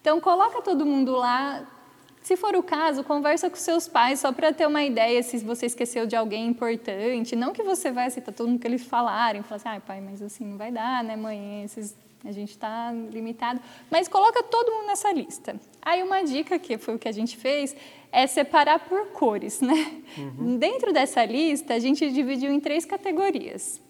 [0.00, 1.66] Então coloca todo mundo lá.
[2.26, 5.66] Se for o caso, conversa com seus pais só para ter uma ideia se você
[5.66, 7.36] esqueceu de alguém importante.
[7.36, 10.20] Não que você vai aceitar todo mundo que eles falarem, falar assim, ai pai, mas
[10.20, 11.62] assim não vai dar, né, mãe?
[11.62, 13.60] Esses, a gente está limitado.
[13.88, 15.54] Mas coloca todo mundo nessa lista.
[15.80, 17.76] Aí uma dica que foi o que a gente fez
[18.10, 20.02] é separar por cores, né?
[20.58, 23.80] Dentro dessa lista a gente dividiu em três categorias.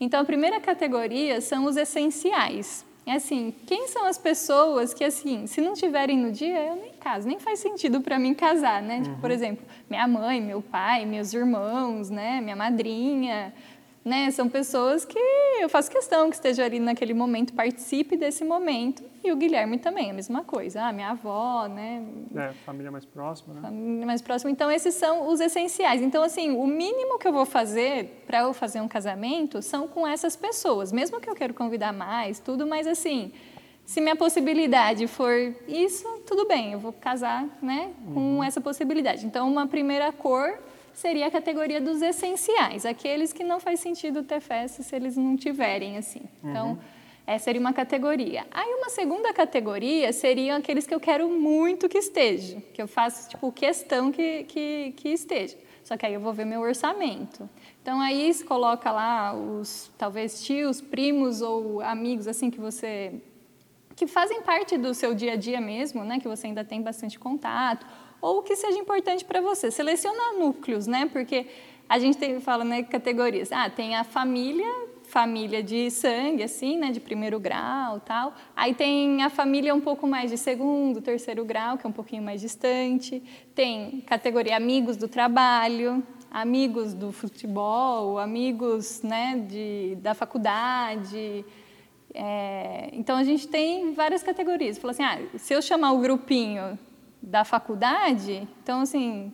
[0.00, 2.84] Então a primeira categoria são os essenciais.
[3.06, 6.92] É assim, quem são as pessoas que, assim, se não tiverem no dia, eu nem
[6.92, 9.02] caso, nem faz sentido para mim casar, né?
[9.02, 12.40] Tipo, por exemplo, minha mãe, meu pai, meus irmãos, né?
[12.40, 13.52] Minha madrinha.
[14.04, 14.30] Né?
[14.30, 15.18] São pessoas que
[15.60, 19.02] eu faço questão que esteja ali naquele momento, participe desse momento.
[19.24, 20.84] E o Guilherme também, a mesma coisa.
[20.84, 22.04] Ah, minha avó, né?
[22.36, 23.62] É, família mais próxima, né?
[23.62, 24.50] Família mais próxima.
[24.50, 26.02] Então, esses são os essenciais.
[26.02, 30.06] Então, assim, o mínimo que eu vou fazer para eu fazer um casamento são com
[30.06, 30.92] essas pessoas.
[30.92, 33.32] Mesmo que eu quero convidar mais, tudo, mas assim,
[33.86, 38.44] se minha possibilidade for isso, tudo bem, eu vou casar, né, com uhum.
[38.44, 39.24] essa possibilidade.
[39.24, 40.58] Então, uma primeira cor
[40.94, 45.36] seria a categoria dos essenciais, aqueles que não faz sentido ter festa se eles não
[45.36, 46.22] tiverem assim.
[46.42, 46.78] Então, uhum.
[47.26, 48.46] essa seria uma categoria.
[48.50, 53.28] Aí uma segunda categoria seriam aqueles que eu quero muito que esteja, que eu faço
[53.28, 55.56] tipo questão que, que, que esteja.
[55.82, 57.48] Só que aí eu vou ver meu orçamento.
[57.82, 63.20] Então aí se coloca lá os talvez tios, primos ou amigos assim que você
[63.96, 67.18] que fazem parte do seu dia a dia mesmo, né, que você ainda tem bastante
[67.18, 67.86] contato,
[68.20, 69.70] ou que seja importante para você.
[69.70, 71.08] Seleciona núcleos, né?
[71.12, 71.46] Porque
[71.86, 73.52] a gente tem, fala né, categorias.
[73.52, 74.66] Ah, tem a família,
[75.02, 78.34] família de sangue, assim, né, de primeiro grau, tal.
[78.56, 82.22] Aí tem a família um pouco mais de segundo, terceiro grau, que é um pouquinho
[82.22, 83.22] mais distante.
[83.54, 91.44] Tem categoria amigos do trabalho, amigos do futebol, amigos, né, de, da faculdade.
[92.14, 94.78] É, então a gente tem várias categorias.
[94.78, 96.78] Fala assim, ah, se eu chamar o grupinho
[97.20, 99.32] da faculdade, então assim,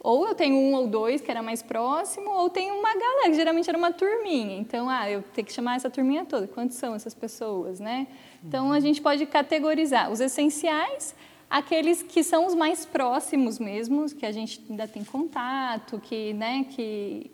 [0.00, 3.34] ou eu tenho um ou dois que era mais próximo, ou tenho uma galera, que
[3.34, 4.56] geralmente era uma turminha.
[4.56, 6.48] Então, ah, eu tenho que chamar essa turminha toda.
[6.48, 8.08] Quantas são essas pessoas, né?
[8.42, 11.14] Então, a gente pode categorizar os essenciais,
[11.48, 16.64] aqueles que são os mais próximos mesmo, que a gente ainda tem contato, que, né,
[16.70, 17.30] que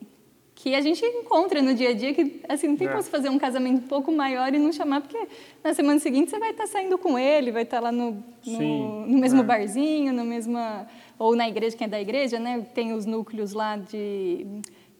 [0.59, 2.90] que a gente encontra no dia a dia, que assim, não tem é.
[2.90, 5.29] como você fazer um casamento um pouco maior e não chamar, porque
[5.62, 9.18] na semana seguinte você vai estar saindo com ele, vai estar lá no, no, no
[9.18, 9.44] mesmo é.
[9.44, 12.66] barzinho, no mesma, ou na igreja, quem é da igreja, né?
[12.75, 14.49] Tem os núcleos lá de,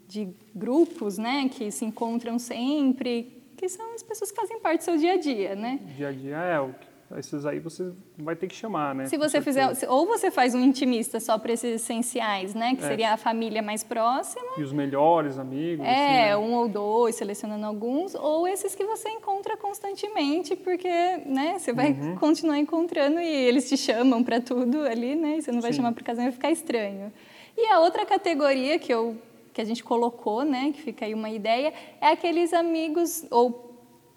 [0.07, 1.51] de grupos, né?
[1.53, 5.17] Que se encontram sempre, que são as pessoas que fazem parte do seu dia a
[5.17, 5.81] dia, né?
[5.97, 9.07] Dia a dia é o que esses aí você vai ter que chamar, né?
[9.07, 12.75] Se você fizer, ou você faz um intimista só para esses essenciais, né?
[12.75, 12.89] Que é.
[12.89, 14.45] seria a família mais próxima.
[14.59, 15.87] E os melhores amigos.
[15.87, 16.37] É, assim, né?
[16.37, 20.89] um ou dois, selecionando alguns, ou esses que você encontra constantemente, porque,
[21.25, 21.59] né?
[21.59, 22.17] Você vai uhum.
[22.17, 25.39] continuar encontrando e eles te chamam para tudo ali, né?
[25.39, 25.79] E você não vai Sim.
[25.79, 27.11] chamar para casamento, vai ficar estranho.
[27.57, 29.17] E a outra categoria que eu
[29.59, 33.68] que a gente colocou, né, que fica aí uma ideia, é aqueles amigos ou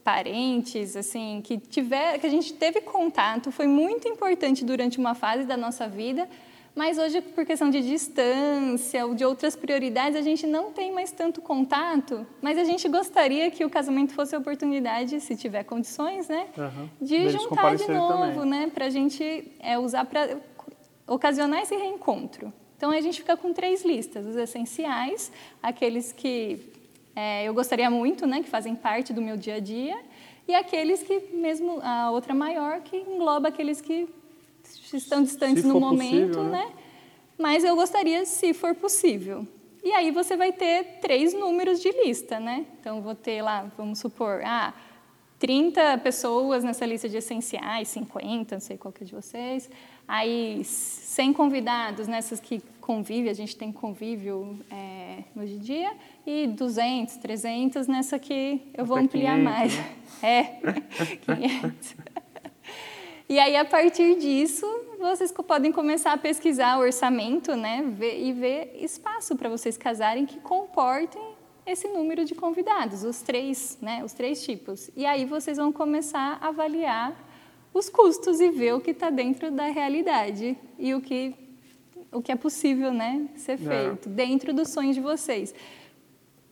[0.04, 5.44] parentes, assim, que tiver, que a gente teve contato, foi muito importante durante uma fase
[5.44, 6.28] da nossa vida,
[6.76, 11.12] mas hoje por questão de distância ou de outras prioridades a gente não tem mais
[11.12, 16.28] tanto contato, mas a gente gostaria que o casamento fosse a oportunidade, se tiver condições,
[16.28, 16.90] né, uhum.
[17.02, 18.50] de Eles juntar de novo, também.
[18.50, 20.38] né, para a gente é, usar para
[21.08, 22.54] ocasionar esse reencontro.
[22.78, 26.70] Então a gente fica com três listas: os essenciais, aqueles que
[27.15, 29.97] é, eu gostaria muito, né, que fazem parte do meu dia a dia,
[30.47, 34.08] e aqueles que, mesmo a outra maior, que engloba aqueles que
[34.93, 36.65] estão distantes no momento, possível, né?
[36.65, 36.71] né?
[37.38, 39.47] Mas eu gostaria, se for possível.
[39.84, 42.65] E aí você vai ter três números de lista, né?
[42.80, 44.74] Então, vou ter lá, vamos supor, ah,
[45.39, 49.69] 30 pessoas nessa lista de essenciais, 50, não sei qual que é de vocês.
[50.13, 55.93] Aí, 100 convidados nessas que convívio, a gente tem convívio é, hoje em dia,
[56.28, 59.78] e 200, 300 nessa que eu vou ampliar 500, mais.
[59.78, 59.95] Né?
[60.21, 60.43] É,
[61.24, 61.95] 500.
[63.30, 64.67] E aí, a partir disso,
[65.00, 67.82] vocês podem começar a pesquisar o orçamento, né?
[68.17, 71.21] E ver espaço para vocês casarem que comportem
[71.65, 74.04] esse número de convidados, os três, né?
[74.04, 74.91] Os três tipos.
[74.93, 77.31] E aí vocês vão começar a avaliar
[77.73, 81.36] os custos e ver o que está dentro da realidade e o que
[82.12, 83.57] o que é possível, né, ser é.
[83.57, 84.12] feito é.
[84.12, 85.55] dentro dos sonhos de vocês.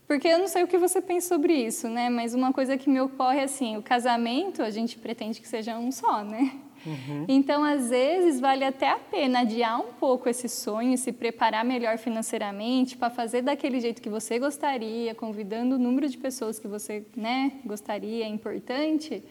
[0.07, 2.09] Porque eu não sei o que você pensa sobre isso, né?
[2.09, 5.77] Mas uma coisa que me ocorre é assim, o casamento a gente pretende que seja
[5.77, 6.51] um só, né?
[6.83, 7.25] Uhum.
[7.27, 11.99] Então, às vezes, vale até a pena adiar um pouco esse sonho, se preparar melhor
[11.99, 17.05] financeiramente para fazer daquele jeito que você gostaria, convidando o número de pessoas que você
[17.15, 19.23] né, gostaria, é importante.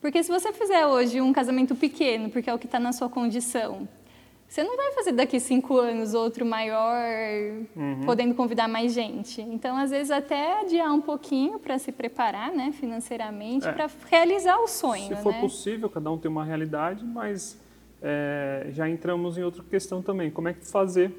[0.00, 3.08] Porque se você fizer hoje um casamento pequeno, porque é o que está na sua
[3.08, 3.86] condição,
[4.50, 7.00] você não vai fazer daqui cinco anos outro maior,
[7.76, 8.00] uhum.
[8.04, 9.40] podendo convidar mais gente.
[9.40, 13.72] Então, às vezes, até adiar um pouquinho para se preparar né, financeiramente, é.
[13.72, 15.14] para realizar o sonho.
[15.14, 15.40] Se for né?
[15.40, 17.56] possível, cada um tem uma realidade, mas
[18.02, 20.32] é, já entramos em outra questão também.
[20.32, 21.12] Como é que fazer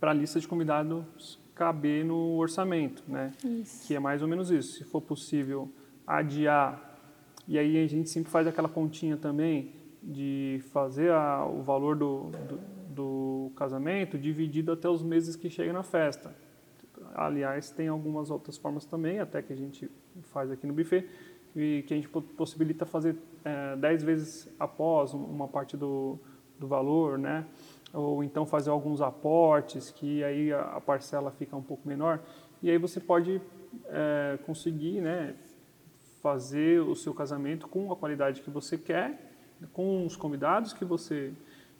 [0.00, 3.02] para a lista de convidados caber no orçamento?
[3.06, 3.32] Né?
[3.44, 3.86] Isso.
[3.86, 4.78] Que é mais ou menos isso.
[4.78, 5.68] Se for possível
[6.06, 6.91] adiar,
[7.46, 12.30] e aí a gente sempre faz aquela continha também de fazer a, o valor do,
[12.30, 16.34] do, do, casamento dividido até os meses que chega na festa.
[17.14, 19.90] aliás, tem algumas outras formas também, até que a gente
[20.22, 21.08] faz aqui no buffet,
[21.54, 26.18] e que a gente possibilita fazer é, 10 vezes após uma parte do,
[26.58, 27.44] do valor, né?
[27.92, 32.20] Ou então fazer alguns aportes, que aí a, parcela fica um pouco menor.
[32.62, 33.40] E aí você pode
[33.88, 35.34] é, conseguir, né?
[36.22, 39.32] Fazer o seu casamento com a qualidade que você quer,
[39.72, 41.32] com os convidados que você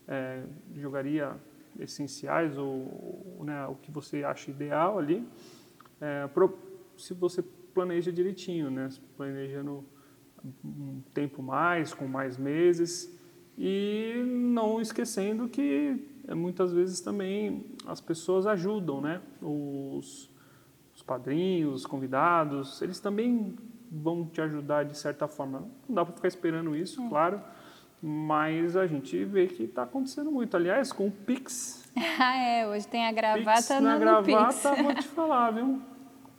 [0.07, 0.43] é,
[0.75, 1.37] jogaria
[1.79, 5.27] essenciais ou né, o que você acha ideal ali,
[6.01, 6.59] é, pro,
[6.97, 9.85] se você planeja direitinho, né, planejando
[10.65, 13.17] um tempo mais, com mais meses
[13.57, 20.31] e não esquecendo que é, muitas vezes também as pessoas ajudam, né, os,
[20.95, 23.57] os padrinhos, os convidados, eles também
[23.93, 25.69] vão te ajudar de certa forma.
[25.87, 27.09] Não dá para ficar esperando isso, é.
[27.09, 27.43] claro
[28.05, 30.57] mas a gente vê que está acontecendo muito.
[30.57, 31.81] Aliás, com o Pix.
[32.19, 32.67] Ah, é.
[32.67, 34.83] Hoje tem a gravata Pix na no gravata, Pix.
[34.83, 35.79] vou te falar, viu?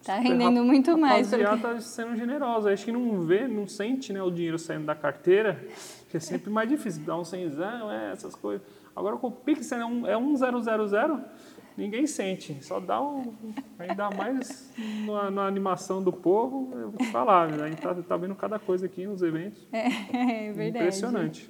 [0.03, 1.31] Tá rendendo muito mais.
[1.31, 2.73] A rapaziada está sendo generosa.
[2.73, 5.63] Acho que não vê, não sente né, o dinheiro saindo da carteira,
[6.09, 7.03] que é sempre mais difícil.
[7.03, 8.65] Dar um cenzão, é, essas coisas.
[8.95, 11.21] Agora com o Pix é um, é um zero, zero, zero,
[11.77, 12.57] ninguém sente.
[12.62, 13.33] Só dá um,
[13.77, 14.71] ainda mais
[15.05, 17.63] na, na animação do povo, eu vou te falar, né?
[17.63, 19.65] a gente está tá vendo cada coisa aqui nos eventos.
[19.71, 19.88] É,
[20.47, 20.86] é verdade.
[20.86, 21.49] Impressionante.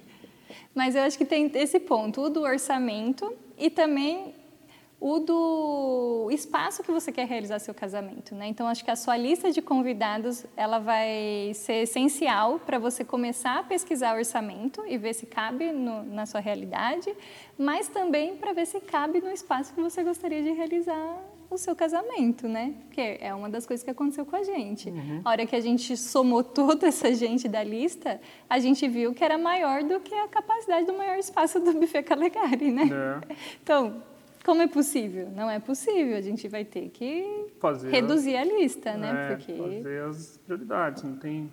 [0.74, 4.34] Mas eu acho que tem esse ponto, o do orçamento e também
[5.06, 8.46] o do espaço que você quer realizar seu casamento, né?
[8.48, 13.58] Então acho que a sua lista de convidados ela vai ser essencial para você começar
[13.58, 17.14] a pesquisar orçamento e ver se cabe no, na sua realidade,
[17.58, 21.18] mas também para ver se cabe no espaço que você gostaria de realizar
[21.50, 22.72] o seu casamento, né?
[22.86, 24.88] Porque é uma das coisas que aconteceu com a gente.
[24.88, 25.20] Uhum.
[25.22, 29.22] A hora que a gente somou toda essa gente da lista, a gente viu que
[29.22, 32.88] era maior do que a capacidade do maior espaço do buffet Calegari, né?
[33.30, 33.36] É.
[33.62, 34.02] Então,
[34.44, 35.30] como é possível?
[35.30, 36.16] Não é possível.
[36.16, 39.32] A gente vai ter que fazer reduzir a lista, né?
[39.32, 39.52] É, Porque...
[39.54, 41.02] Fazer as prioridades.
[41.02, 41.50] Não tem,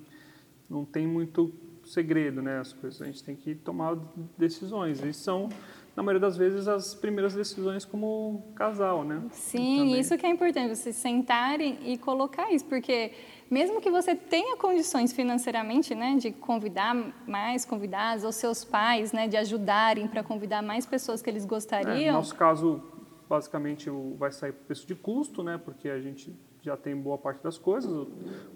[0.70, 1.54] não tem muito
[1.86, 2.60] segredo, né?
[2.60, 3.02] As coisas.
[3.02, 3.98] A gente tem que tomar
[4.38, 5.02] decisões.
[5.04, 5.48] E são
[5.96, 9.22] na maioria das vezes, as primeiras decisões como casal, né?
[9.32, 10.00] Sim, Também.
[10.00, 13.12] isso que é importante, vocês sentarem e colocar isso, porque
[13.50, 16.96] mesmo que você tenha condições financeiramente, né, de convidar
[17.28, 21.96] mais convidados, ou seus pais, né, de ajudarem para convidar mais pessoas que eles gostariam.
[21.96, 22.82] É, no nosso caso,
[23.30, 27.44] basicamente, vai sair por preço de custo, né, porque a gente já tem boa parte
[27.44, 28.08] das coisas,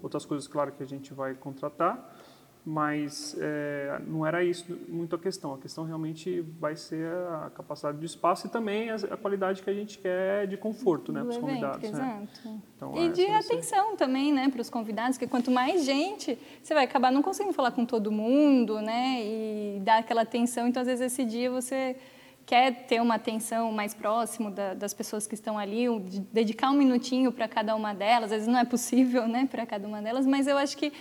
[0.01, 2.15] outras coisas, claro, que a gente vai contratar
[2.65, 5.53] mas é, não era isso muito a questão.
[5.53, 9.69] A questão realmente vai ser a capacidade do espaço e também a, a qualidade que
[9.69, 11.91] a gente quer de conforto né, para os convidados.
[11.91, 12.25] Né?
[12.33, 12.61] Exato.
[12.75, 13.97] Então, e de atenção ser...
[13.97, 17.69] também né, para os convidados, porque quanto mais gente, você vai acabar não conseguindo falar
[17.69, 20.67] com todo mundo né, e dar aquela atenção.
[20.67, 21.95] Então, às vezes, esse dia você
[22.47, 25.87] quer ter uma atenção mais próximo da, das pessoas que estão ali,
[26.31, 28.25] dedicar um minutinho para cada uma delas.
[28.25, 30.91] Às vezes não é possível né, para cada uma delas, mas eu acho que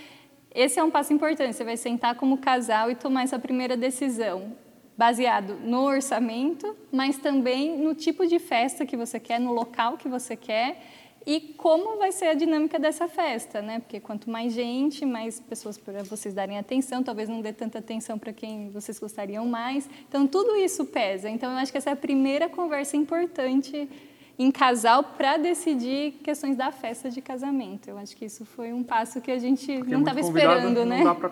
[0.55, 1.53] esse é um passo importante.
[1.53, 4.53] Você vai sentar como casal e tomar essa primeira decisão,
[4.97, 10.07] baseado no orçamento, mas também no tipo de festa que você quer, no local que
[10.07, 10.81] você quer
[11.25, 13.79] e como vai ser a dinâmica dessa festa, né?
[13.79, 18.19] Porque quanto mais gente, mais pessoas para vocês darem atenção, talvez não dê tanta atenção
[18.19, 19.89] para quem vocês gostariam mais.
[20.07, 21.29] Então tudo isso pesa.
[21.29, 23.89] Então eu acho que essa é a primeira conversa importante
[24.37, 27.89] em casal para decidir questões da festa de casamento.
[27.89, 30.85] Eu acho que isso foi um passo que a gente Porque não estava esperando, não
[30.85, 30.97] né?
[30.97, 31.29] Não dá para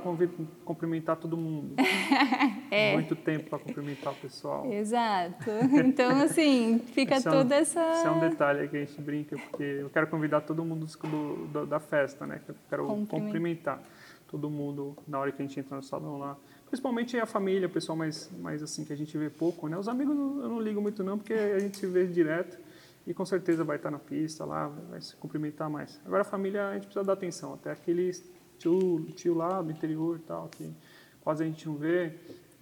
[0.63, 1.75] cumprimentar todo mundo.
[2.71, 2.93] é.
[2.93, 4.71] Muito tempo para cumprimentar o pessoal.
[4.71, 5.51] Exato.
[5.85, 7.91] Então, assim, fica esse toda é um, essa...
[7.91, 11.47] Esse é um detalhe que a gente brinca, porque eu quero convidar todo mundo do,
[11.47, 12.39] do, da festa, né?
[12.47, 13.81] Eu quero cumprimentar
[14.27, 16.37] todo mundo na hora que a gente entra no salão lá.
[16.67, 19.77] Principalmente a família, o pessoal mais, mais assim, que a gente vê pouco, né?
[19.77, 22.57] Os amigos eu não ligo muito não, porque a gente se vê direto
[23.05, 25.99] e com certeza vai estar na pista lá, vai se cumprimentar mais.
[26.05, 28.11] Agora a família a gente precisa dar atenção, até aquele
[28.57, 30.73] tio, tio lá do interior e tal, que
[31.21, 32.15] quase a gente não vê,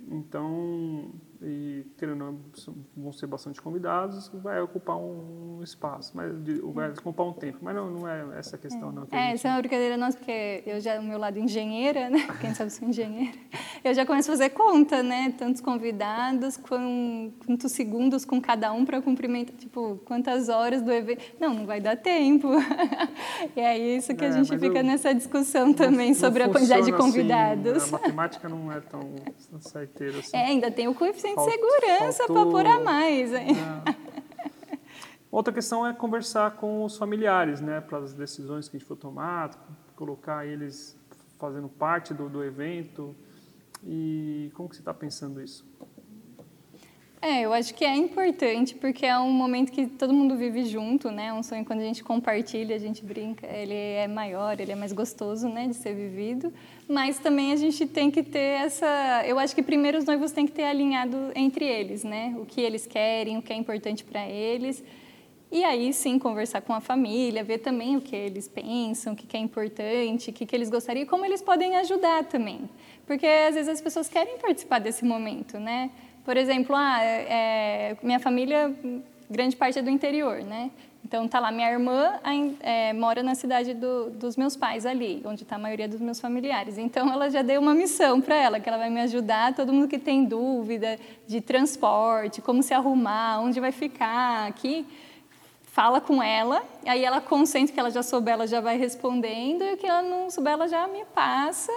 [0.07, 1.11] então
[1.43, 2.39] e querendo
[2.95, 6.31] vão ser bastante convidados, vai ocupar um espaço, mas
[6.73, 8.91] vai ocupar um tempo, mas não, não é essa a questão é.
[8.91, 9.05] não.
[9.05, 9.33] Que é, gente...
[9.33, 12.69] essa é uma brincadeira nossa, porque eu já, o meu lado engenheira, né, quem sabe
[12.69, 13.37] sou engenheira,
[13.83, 19.01] eu já começo a fazer conta, né, tantos convidados, quantos segundos com cada um para
[19.01, 22.49] cumprimentar, tipo, quantas horas do evento, não, não vai dar tempo,
[23.55, 26.51] e é isso que é, a gente fica eu, nessa discussão também não, sobre não
[26.51, 27.83] a quantidade de convidados.
[27.83, 29.01] Assim, a matemática não é tão
[29.59, 30.37] certeira assim.
[30.37, 33.33] É, ainda tem o coeficiente tem Falt, segurança para pôr a mais.
[33.33, 33.55] Hein?
[33.87, 33.95] É.
[35.31, 38.97] Outra questão é conversar com os familiares, né, para as decisões que a gente for
[38.97, 39.51] tomar,
[39.95, 40.97] colocar eles
[41.39, 43.15] fazendo parte do, do evento.
[43.83, 45.65] E como que você está pensando isso?
[47.23, 51.11] É, eu acho que é importante porque é um momento que todo mundo vive junto,
[51.11, 51.31] né?
[51.31, 54.91] Um sonho quando a gente compartilha, a gente brinca, ele é maior, ele é mais
[54.91, 56.51] gostoso, né, de ser vivido.
[56.89, 60.47] Mas também a gente tem que ter essa, eu acho que primeiro os noivos têm
[60.47, 62.33] que ter alinhado entre eles, né?
[62.39, 64.83] O que eles querem, o que é importante para eles.
[65.51, 69.37] E aí sim conversar com a família, ver também o que eles pensam, o que
[69.37, 72.67] é importante, o que eles gostariam e como eles podem ajudar também.
[73.05, 75.91] Porque às vezes as pessoas querem participar desse momento, né?
[76.23, 78.73] Por exemplo, ah, é, minha família,
[79.29, 80.69] grande parte é do interior, né?
[81.03, 82.19] Então, tá lá, minha irmã
[82.61, 86.19] é, mora na cidade do, dos meus pais ali, onde está a maioria dos meus
[86.19, 86.77] familiares.
[86.77, 89.87] Então, ela já deu uma missão para ela, que ela vai me ajudar, todo mundo
[89.87, 94.85] que tem dúvida de transporte, como se arrumar, onde vai ficar aqui,
[95.63, 99.73] fala com ela, aí ela consente que ela já souber, ela já vai respondendo, e
[99.73, 101.71] o que ela não souber, ela já me passa,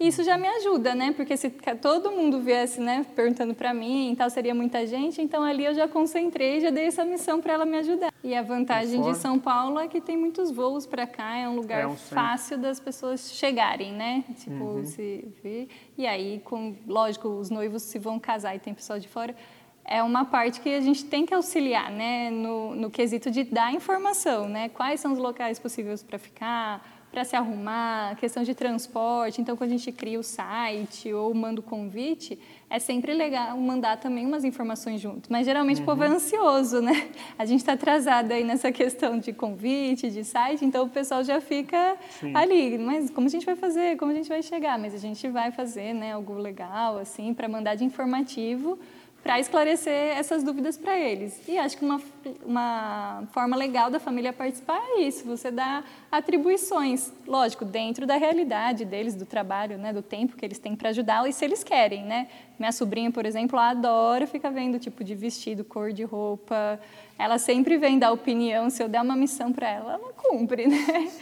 [0.00, 1.12] isso já me ajuda, né?
[1.12, 5.20] Porque se todo mundo viesse, né, perguntando para mim, tal, seria muita gente.
[5.20, 8.10] Então ali eu já concentrei, já dei essa missão para ela me ajudar.
[8.24, 11.54] E a vantagem de São Paulo é que tem muitos voos para cá, é um
[11.54, 14.24] lugar é um fácil das pessoas chegarem, né?
[14.38, 14.84] Tipo, uhum.
[14.84, 15.68] se vir.
[15.98, 19.36] E aí, com, lógico, os noivos se vão casar e tem pessoal de fora
[19.82, 23.72] é uma parte que a gente tem que auxiliar, né, no, no quesito de dar
[23.72, 29.40] informação, né, quais são os locais possíveis para ficar, para se arrumar, questão de transporte.
[29.40, 32.38] Então, quando a gente cria o site ou manda o convite,
[32.68, 35.30] é sempre legal mandar também umas informações junto.
[35.30, 35.82] Mas geralmente uhum.
[35.82, 36.14] o povo é uhum.
[36.14, 37.10] ansioso, né?
[37.36, 41.40] A gente está atrasado aí nessa questão de convite, de site, então o pessoal já
[41.40, 42.34] fica Sim.
[42.34, 42.78] ali.
[42.78, 43.96] Mas como a gente vai fazer?
[43.96, 44.78] Como a gente vai chegar?
[44.78, 46.12] Mas a gente vai fazer, né?
[46.12, 48.78] Algo legal, assim, para mandar de informativo
[49.22, 51.40] para esclarecer essas dúvidas para eles.
[51.46, 52.00] E acho que uma,
[52.44, 58.84] uma forma legal da família participar é isso, você dá atribuições, lógico, dentro da realidade
[58.84, 62.04] deles, do trabalho, né, do tempo que eles têm para ajudar e se eles querem,
[62.04, 62.28] né?
[62.58, 66.78] Minha sobrinha, por exemplo, adora ficar vendo tipo de vestido, cor de roupa,
[67.20, 71.12] ela sempre vem dar opinião, se eu der uma missão para ela, ela cumpre, né?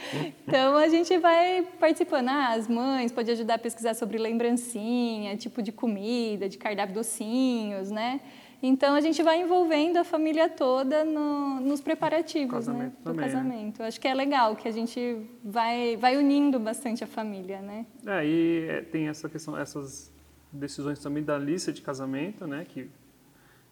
[0.47, 2.29] Então a gente vai participando.
[2.29, 7.91] Ah, as mães podem ajudar a pesquisar sobre lembrancinha, tipo de comida, de cardápio docinhos,
[7.91, 8.21] né?
[8.63, 12.91] Então a gente vai envolvendo a família toda no, nos preparativos, né?
[12.99, 13.33] Do também, né?
[13.33, 13.81] casamento.
[13.81, 13.87] Né?
[13.87, 17.85] Acho que é legal que a gente vai, vai unindo bastante a família, né?
[18.05, 20.11] É, e é, tem essa questão, essas
[20.51, 22.65] decisões também da lista de casamento, né?
[22.67, 22.89] Que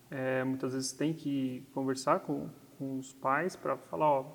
[0.09, 4.25] é, muitas vezes tem que conversar com, com os pais para falar, ó,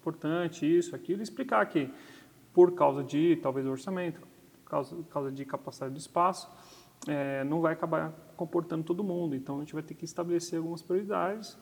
[0.00, 1.92] importante isso, aquilo, e explicar que
[2.52, 4.20] por causa de talvez orçamento,
[4.64, 6.50] por causa, por causa de capacidade do espaço,
[7.06, 9.34] é, não vai acabar comportando todo mundo.
[9.34, 11.58] Então a gente vai ter que estabelecer algumas prioridades,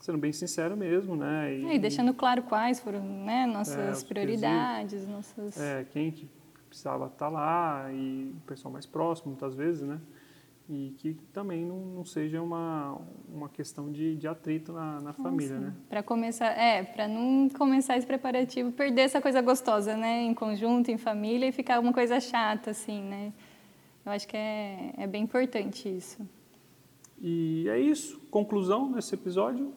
[0.00, 1.54] sendo bem sincero mesmo, né?
[1.54, 5.58] E, é, e deixando claro quais foram né, nossas é, prioridades, nossas.
[5.58, 6.28] É, quem que
[6.68, 10.00] precisava estar lá e o pessoal mais próximo, muitas vezes, né?
[10.68, 12.98] E que também não, não seja uma,
[13.32, 15.74] uma questão de, de atrito na, na família, né?
[15.88, 20.90] Para começar, é, para não começar esse preparativo, perder essa coisa gostosa, né, em conjunto,
[20.90, 23.32] em família e ficar uma coisa chata, assim, né?
[24.04, 26.18] Eu acho que é, é bem importante isso.
[27.20, 28.20] E é isso.
[28.30, 29.72] Conclusão desse episódio?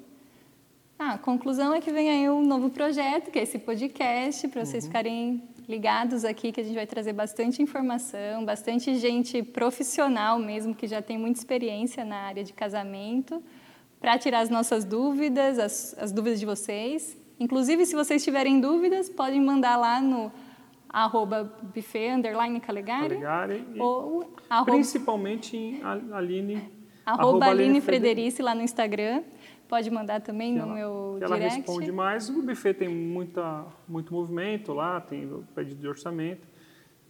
[0.98, 4.66] Ah, a conclusão é que vem aí um novo projeto, que é esse podcast, para
[4.66, 4.90] vocês uhum.
[4.90, 10.88] ficarem ligados aqui, que a gente vai trazer bastante informação, bastante gente profissional mesmo, que
[10.88, 13.44] já tem muita experiência na área de casamento,
[14.02, 17.16] para tirar as nossas dúvidas, as, as, dúvidas de vocês.
[17.40, 20.32] Inclusive, se vocês tiverem dúvidas, podem mandar lá no
[20.90, 23.20] arroba buffet, underline Calegari.
[23.20, 26.80] Calegari ou arroba, principalmente em Aline...
[27.06, 29.24] Arroba Aline Frederici lá no Instagram.
[29.70, 31.46] Pode mandar também que no ela, meu que direct.
[31.46, 32.28] Ela responde mais.
[32.28, 36.48] O buffet tem muita, muito movimento lá, tem pedido de orçamento.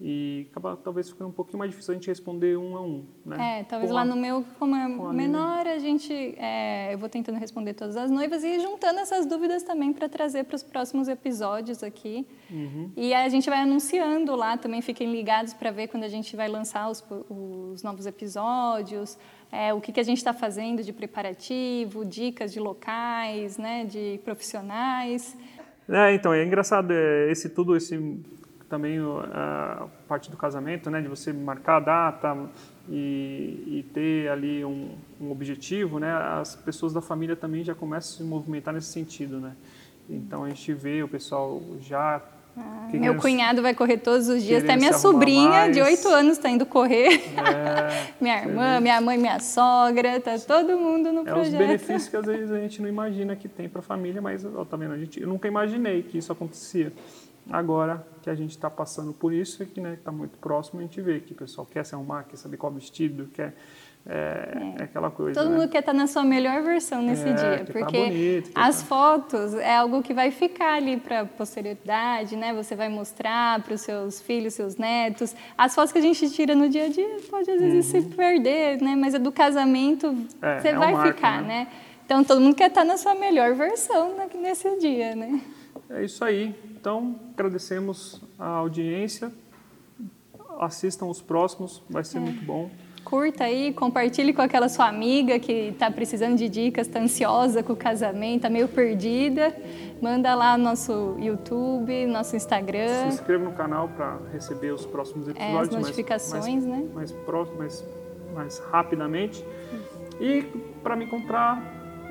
[0.01, 3.60] E acaba talvez ficando um pouquinho mais difícil a gente responder um a um, né?
[3.60, 6.97] É, talvez com lá a, no meu, como é menor, a, a gente, é, eu
[6.97, 10.64] vou tentando responder todas as noivas e juntando essas dúvidas também para trazer para os
[10.64, 12.26] próximos episódios aqui.
[12.49, 12.91] Uhum.
[12.95, 16.47] E a gente vai anunciando lá, também fiquem ligados para ver quando a gente vai
[16.47, 19.18] lançar os, os novos episódios,
[19.52, 24.20] é, o que, que a gente está fazendo de preparativo, dicas de locais, né, de
[24.24, 25.36] profissionais.
[25.88, 27.97] É, então, é engraçado é, esse tudo, esse
[28.70, 29.00] também
[29.34, 32.50] a parte do casamento, né, de você marcar a data
[32.88, 38.14] e, e ter ali um, um, objetivo, né, as pessoas da família também já começam
[38.14, 39.56] a se movimentar nesse sentido, né.
[40.08, 42.22] Então a gente vê o pessoal já
[42.60, 45.76] ah, meu cunhado vai correr todos os dias, até minha sobrinha mais.
[45.76, 47.22] de 8 anos está indo correr.
[47.38, 51.53] É, minha irmã, minha mãe, minha sogra, está todo mundo no é projeto.
[51.53, 54.22] É os benefícios que às vezes a gente não imagina que tem para a família,
[54.22, 54.93] mas ó, tá vendo?
[54.93, 56.91] A gente, eu nunca imaginei que isso acontecia.
[57.49, 61.01] Agora que a gente está passando por isso, que né, está muito próximo, a gente
[61.01, 63.55] vê que o pessoal quer se arrumar, quer saber qual vestido, quer
[64.06, 65.39] é, é aquela coisa.
[65.39, 65.58] Todo né?
[65.58, 68.80] mundo quer estar na sua melhor versão nesse É, dia, tá porque bonito, quer as
[68.82, 72.54] tá- fotos é algo que vai ficar ali para a posterioridade, né?
[72.54, 75.36] Você vai mostrar para os seus filhos, seus netos.
[75.58, 78.82] As fotos que a gente tira no dia a dia pode às vezes se perder,
[78.82, 78.95] né?
[78.95, 80.28] Mas a do casamento Uhum.
[80.41, 81.47] É, você é vai marco, ficar, né?
[81.47, 81.68] né?
[82.06, 85.41] Então todo mundo quer estar na sua melhor versão nesse dia, né?
[85.89, 86.56] É isso aí.
[86.72, 89.32] Então, agradecemos a audiência.
[90.60, 92.04] Assistam os próximos, vai É.
[92.04, 92.70] ser muito bom.
[93.10, 97.74] Curta aí, compartilhe com aquela sua amiga que está precisando de dicas, está ansiosa com
[97.74, 99.55] o casamento, está meio perdida.
[99.99, 103.07] Manda lá no nosso YouTube, nosso Se Instagram.
[103.07, 105.70] inscreva no canal para receber os próximos É, as episódios.
[105.74, 106.86] mais- notificações, mais, né?
[106.93, 107.84] Mais, pró- mais,
[108.36, 109.43] mais rapidamente.
[110.22, 110.43] E
[110.84, 111.62] para me encontrar,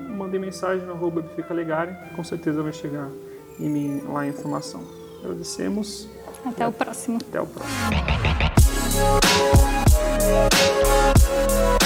[0.01, 1.95] mandei mensagem no arroba Bifica Legare.
[2.17, 3.09] Com certeza vai chegar
[3.61, 4.83] em mim lá a informação.
[5.23, 6.09] Agradecemos.
[6.45, 7.19] Até o próximo.
[7.29, 8.68] Até o próximo.
[11.31, 11.78] Thank you.